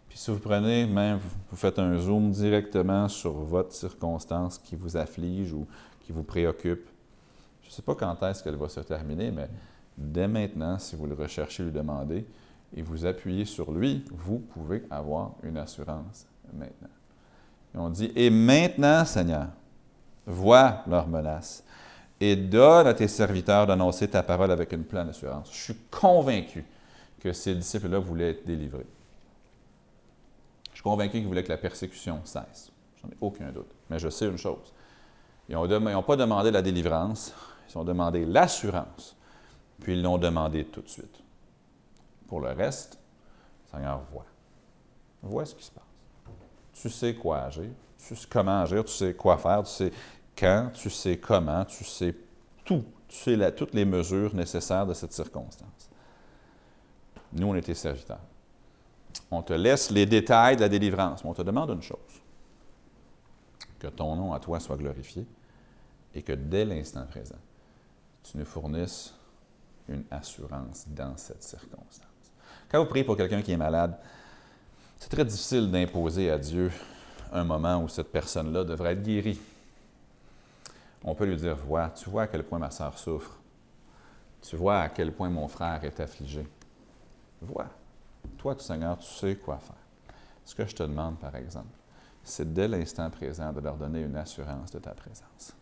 Puis 0.07 0.17
si 0.19 0.31
vous 0.31 0.39
prenez, 0.39 0.85
même, 0.85 1.19
vous 1.49 1.57
faites 1.57 1.79
un 1.79 1.97
zoom 1.97 2.31
directement 2.31 3.07
sur 3.07 3.31
votre 3.31 3.73
circonstance 3.73 4.59
qui 4.59 4.75
vous 4.75 4.95
afflige 4.95 5.53
ou 5.53 5.67
qui 6.01 6.11
vous 6.11 6.23
préoccupe, 6.23 6.87
je 7.65 7.69
ne 7.71 7.73
sais 7.73 7.81
pas 7.81 7.95
quand 7.95 8.21
est-ce 8.23 8.43
qu'elle 8.43 8.55
va 8.55 8.69
se 8.69 8.79
terminer, 8.81 9.31
mais 9.31 9.49
dès 9.97 10.27
maintenant, 10.27 10.77
si 10.77 10.95
vous 10.95 11.07
le 11.07 11.15
recherchez, 11.15 11.63
lui 11.63 11.71
demandez, 11.71 12.23
et 12.75 12.81
vous 12.83 13.05
appuyez 13.05 13.45
sur 13.45 13.71
lui, 13.71 14.05
vous 14.11 14.37
pouvez 14.37 14.83
avoir 14.91 15.31
une 15.41 15.57
assurance 15.57 16.27
maintenant. 16.53 16.89
Et 17.73 17.77
on 17.77 17.89
dit, 17.89 18.11
et 18.15 18.29
maintenant, 18.29 19.03
Seigneur, 19.03 19.47
vois 20.27 20.83
leurs 20.87 21.07
menaces 21.07 21.63
et 22.19 22.35
donne 22.35 22.85
à 22.85 22.93
tes 22.93 23.07
serviteurs 23.07 23.65
d'annoncer 23.65 24.07
ta 24.07 24.21
parole 24.21 24.51
avec 24.51 24.71
une 24.71 24.83
pleine 24.83 25.09
assurance. 25.09 25.49
Je 25.51 25.57
suis 25.57 25.77
convaincu 25.89 26.63
que 27.19 27.33
ces 27.33 27.55
disciples-là 27.55 27.97
voulaient 27.99 28.31
être 28.31 28.45
délivrés. 28.45 28.85
Je 30.69 30.75
suis 30.75 30.83
convaincu 30.83 31.13
qu'ils 31.17 31.27
voulaient 31.27 31.43
que 31.43 31.51
la 31.51 31.57
persécution 31.57 32.21
cesse. 32.23 32.71
J'en 33.01 33.09
ai 33.09 33.17
aucun 33.21 33.51
doute. 33.51 33.71
Mais 33.89 33.97
je 33.97 34.09
sais 34.09 34.27
une 34.27 34.37
chose. 34.37 34.73
Ils 35.49 35.55
n'ont 35.55 36.03
pas 36.03 36.15
demandé 36.15 36.51
la 36.51 36.61
délivrance, 36.61 37.33
ils 37.69 37.77
ont 37.77 37.83
demandé 37.83 38.25
l'assurance, 38.25 39.15
puis 39.81 39.93
ils 39.93 40.01
l'ont 40.01 40.17
demandé 40.17 40.65
tout 40.65 40.81
de 40.81 40.89
suite. 40.89 41.23
Pour 42.27 42.41
le 42.41 42.49
reste, 42.49 42.97
Seigneur 43.71 44.01
voit. 44.11 44.25
Vois 45.21 45.45
ce 45.45 45.55
qui 45.55 45.63
se 45.63 45.71
passe. 45.71 45.83
Tu 46.73 46.89
sais 46.89 47.15
quoi 47.15 47.43
agir, 47.43 47.69
tu 47.97 48.15
sais 48.15 48.27
comment 48.29 48.61
agir, 48.61 48.83
tu 48.83 48.91
sais 48.91 49.13
quoi 49.13 49.37
faire, 49.37 49.63
tu 49.63 49.71
sais 49.71 49.91
quand, 50.37 50.71
tu 50.73 50.89
sais 50.89 51.17
comment, 51.17 51.65
tu 51.65 51.83
sais 51.83 52.15
tout. 52.63 52.83
Tu 53.07 53.15
sais 53.17 53.51
toutes 53.53 53.73
les 53.73 53.85
mesures 53.85 54.35
nécessaires 54.35 54.85
de 54.85 54.93
cette 54.93 55.13
circonstance. 55.13 55.89
Nous, 57.31 57.47
on 57.47 57.55
était 57.55 57.73
serviteurs. 57.73 58.19
On 59.31 59.41
te 59.41 59.53
laisse 59.53 59.91
les 59.91 60.05
détails 60.05 60.55
de 60.55 60.61
la 60.61 60.69
délivrance, 60.69 61.23
mais 61.23 61.29
on 61.29 61.33
te 61.33 61.41
demande 61.41 61.69
une 61.69 61.81
chose. 61.81 61.97
Que 63.79 63.87
ton 63.87 64.15
nom 64.15 64.33
à 64.33 64.39
toi 64.39 64.59
soit 64.59 64.77
glorifié 64.77 65.25
et 66.13 66.21
que 66.21 66.33
dès 66.33 66.65
l'instant 66.65 67.05
présent, 67.05 67.35
tu 68.25 68.37
nous 68.37 68.45
fournisses 68.45 69.13
une 69.87 70.03
assurance 70.09 70.85
dans 70.87 71.15
cette 71.15 71.43
circonstance. 71.43 72.09
Quand 72.69 72.79
vous 72.79 72.89
priez 72.89 73.03
pour 73.03 73.15
quelqu'un 73.15 73.41
qui 73.41 73.51
est 73.51 73.57
malade, 73.57 73.97
c'est 74.97 75.09
très 75.09 75.23
difficile 75.23 75.69
d'imposer 75.69 76.31
à 76.31 76.37
Dieu 76.39 76.71
un 77.31 77.43
moment 77.43 77.83
où 77.83 77.87
cette 77.87 78.11
personne-là 78.11 78.63
devrait 78.63 78.93
être 78.93 79.03
guérie. 79.03 79.39
On 81.03 81.13
peut 81.13 81.25
lui 81.25 81.35
dire, 81.35 81.55
vois, 81.55 81.89
tu 81.89 82.09
vois 82.09 82.23
à 82.23 82.27
quel 82.27 82.43
point 82.43 82.57
ma 82.57 82.71
soeur 82.71 82.97
souffre. 82.97 83.37
Tu 84.41 84.55
vois 84.55 84.79
à 84.79 84.89
quel 84.89 85.11
point 85.11 85.29
mon 85.29 85.47
frère 85.47 85.83
est 85.83 85.99
affligé. 85.99 86.47
Vois. 87.41 87.69
Toi, 88.37 88.55
Seigneur, 88.57 88.97
tu 88.97 89.05
sais 89.05 89.35
quoi 89.35 89.57
faire. 89.57 89.75
Ce 90.43 90.55
que 90.55 90.65
je 90.65 90.75
te 90.75 90.83
demande, 90.83 91.19
par 91.19 91.35
exemple, 91.35 91.67
c'est 92.23 92.51
dès 92.51 92.67
l'instant 92.67 93.09
présent 93.11 93.53
de 93.53 93.59
leur 93.59 93.75
donner 93.75 94.01
une 94.01 94.15
assurance 94.15 94.71
de 94.71 94.79
ta 94.79 94.91
présence 94.91 95.55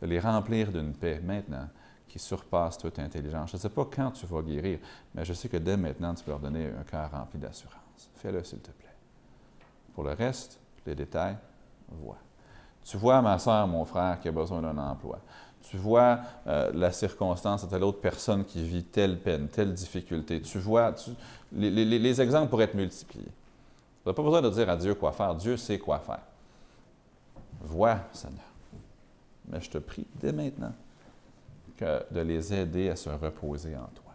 de 0.00 0.06
les 0.06 0.20
remplir 0.20 0.70
d'une 0.72 0.92
paix 0.92 1.20
maintenant 1.22 1.68
qui 2.08 2.18
surpasse 2.18 2.78
toute 2.78 2.98
intelligence. 2.98 3.50
Je 3.50 3.56
ne 3.56 3.60
sais 3.60 3.68
pas 3.68 3.84
quand 3.84 4.10
tu 4.12 4.26
vas 4.26 4.42
guérir, 4.42 4.78
mais 5.14 5.24
je 5.24 5.32
sais 5.32 5.48
que 5.48 5.56
dès 5.56 5.76
maintenant, 5.76 6.14
tu 6.14 6.24
peux 6.24 6.30
leur 6.30 6.40
donner 6.40 6.66
un 6.66 6.84
cœur 6.84 7.10
rempli 7.10 7.38
d'assurance. 7.38 7.76
Fais-le, 8.16 8.42
s'il 8.44 8.60
te 8.60 8.70
plaît. 8.70 8.94
Pour 9.94 10.04
le 10.04 10.12
reste, 10.12 10.58
les 10.86 10.94
détails, 10.94 11.36
vois. 11.88 12.18
Tu 12.84 12.96
vois 12.96 13.20
ma 13.20 13.38
soeur, 13.38 13.66
mon 13.66 13.84
frère, 13.84 14.20
qui 14.20 14.28
a 14.28 14.32
besoin 14.32 14.62
d'un 14.62 14.78
emploi. 14.78 15.18
Tu 15.62 15.76
vois 15.76 16.20
euh, 16.46 16.70
la 16.72 16.92
circonstance 16.92 17.64
de 17.64 17.70
telle 17.70 17.82
autre 17.82 18.00
personne 18.00 18.44
qui 18.44 18.62
vit 18.62 18.84
telle 18.84 19.18
peine, 19.18 19.48
telle 19.48 19.74
difficulté. 19.74 20.40
Tu 20.40 20.58
vois, 20.58 20.94
les, 21.52 21.70
les, 21.70 22.20
exemples 22.20 22.48
pourraient 22.48 22.64
être 22.64 22.74
multipliés. 22.74 23.24
Tu 23.24 24.08
n'as 24.08 24.12
pas 24.12 24.22
besoin 24.22 24.40
de 24.42 24.50
dire 24.50 24.70
à 24.70 24.76
Dieu 24.76 24.94
quoi 24.94 25.10
faire. 25.10 25.34
Dieu 25.34 25.56
sait 25.56 25.78
quoi 25.78 25.98
faire. 25.98 26.22
Vois, 27.62 27.98
Seigneur. 28.12 28.44
Mais 29.48 29.60
je 29.60 29.70
te 29.70 29.78
prie 29.78 30.06
dès 30.20 30.32
maintenant 30.32 30.72
de 31.80 32.20
les 32.20 32.54
aider 32.54 32.88
à 32.88 32.96
se 32.96 33.10
reposer 33.10 33.76
en 33.76 33.88
toi. 33.94 34.12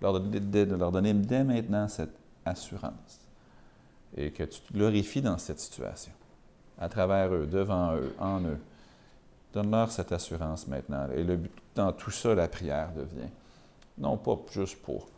De 0.00 0.76
leur 0.76 0.92
donner 0.92 1.14
dès 1.14 1.44
maintenant 1.44 1.88
cette 1.88 2.14
assurance 2.44 3.20
et 4.16 4.30
que 4.30 4.44
tu 4.44 4.60
te 4.60 4.72
glorifies 4.72 5.22
dans 5.22 5.38
cette 5.38 5.58
situation, 5.58 6.12
à 6.78 6.88
travers 6.88 7.34
eux, 7.34 7.46
devant 7.46 7.96
eux, 7.96 8.14
en 8.18 8.40
eux. 8.42 8.60
Donne-leur 9.52 9.90
cette 9.90 10.12
assurance 10.12 10.66
maintenant. 10.68 11.08
Et 11.14 11.24
le 11.24 11.40
dans 11.74 11.92
tout 11.92 12.10
ça, 12.10 12.34
la 12.34 12.48
prière 12.48 12.92
devient 12.92 13.30
Non 13.98 14.16
pas 14.16 14.38
juste 14.52 14.80
pour 14.82 15.08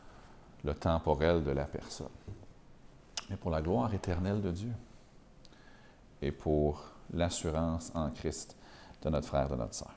le 0.65 0.75
temporel 0.75 1.45
de 1.45 1.51
la 1.51 1.65
personne, 1.65 2.09
mais 3.29 3.37
pour 3.37 3.51
la 3.51 3.61
gloire 3.61 3.93
éternelle 3.93 4.41
de 4.41 4.51
Dieu 4.51 4.73
et 6.23 6.33
pour 6.33 6.83
l'assurance 7.13 7.93
en 7.95 8.11
Christ 8.11 8.57
de 9.03 9.11
notre 9.11 9.27
frère, 9.27 9.49
de 9.49 9.57
notre 9.57 9.75
sœur. 9.75 9.95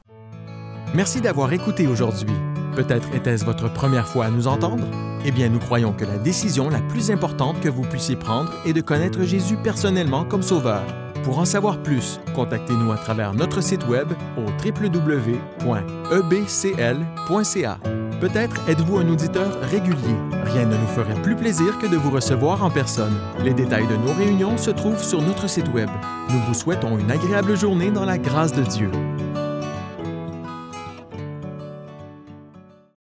Merci 0.94 1.22
d'avoir 1.22 1.54
écouté 1.54 1.88
aujourd'hui. 1.88 2.36
Peut-être 2.76 3.14
était-ce 3.14 3.46
votre 3.46 3.72
première 3.72 4.08
fois 4.08 4.26
à 4.26 4.30
nous 4.30 4.48
entendre? 4.48 4.86
Eh 5.26 5.32
bien, 5.32 5.50
nous 5.50 5.60
croyons 5.60 5.92
que 5.94 6.06
la 6.06 6.18
décision 6.18 6.70
la 6.70 6.80
plus 6.80 7.12
importante 7.12 7.60
que 7.60 7.70
vous 7.70 7.84
puissiez 7.84 8.16
prendre 8.16 8.52
est 8.66 8.74
de 8.74 8.82
connaître 8.82 9.24
Jésus 9.24 9.58
personnellement 9.58 10.26
comme 10.26 10.42
Sauveur. 10.42 10.84
Pour 11.24 11.40
en 11.40 11.46
savoir 11.46 11.84
plus, 11.84 12.20
contactez-nous 12.34 12.92
à 12.92 12.98
travers 12.98 13.34
notre 13.34 13.62
site 13.62 13.86
web 13.88 14.08
au 14.38 14.46
www.ebcl.ca. 14.66 15.70
Peut-être 18.20 18.68
êtes-vous 18.68 18.98
un 18.98 19.08
auditeur 19.08 19.62
régulier. 19.62 20.16
Rien 20.44 20.66
ne 20.66 20.76
nous 20.76 20.88
ferait 20.88 21.22
plus 21.22 21.38
plaisir 21.38 21.78
que 21.80 21.88
de 21.88 21.96
vous 21.96 22.12
recevoir 22.12 22.62
en 22.64 22.70
personne. 22.70 23.18
Les 23.46 23.54
détails 23.54 23.88
de 23.88 23.96
nos 23.96 24.12
réunions 24.12 24.58
se 24.58 24.72
trouvent 24.72 25.02
sur 25.02 25.22
notre 25.22 25.48
site 25.48 25.70
web. 25.70 25.90
Nous 26.30 26.40
vous 26.42 26.54
souhaitons 26.54 26.98
une 26.98 27.12
agréable 27.12 27.58
journée 27.58 27.92
dans 27.92 28.06
la 28.06 28.18
grâce 28.18 28.52
de 28.52 28.64
Dieu. 28.64 28.92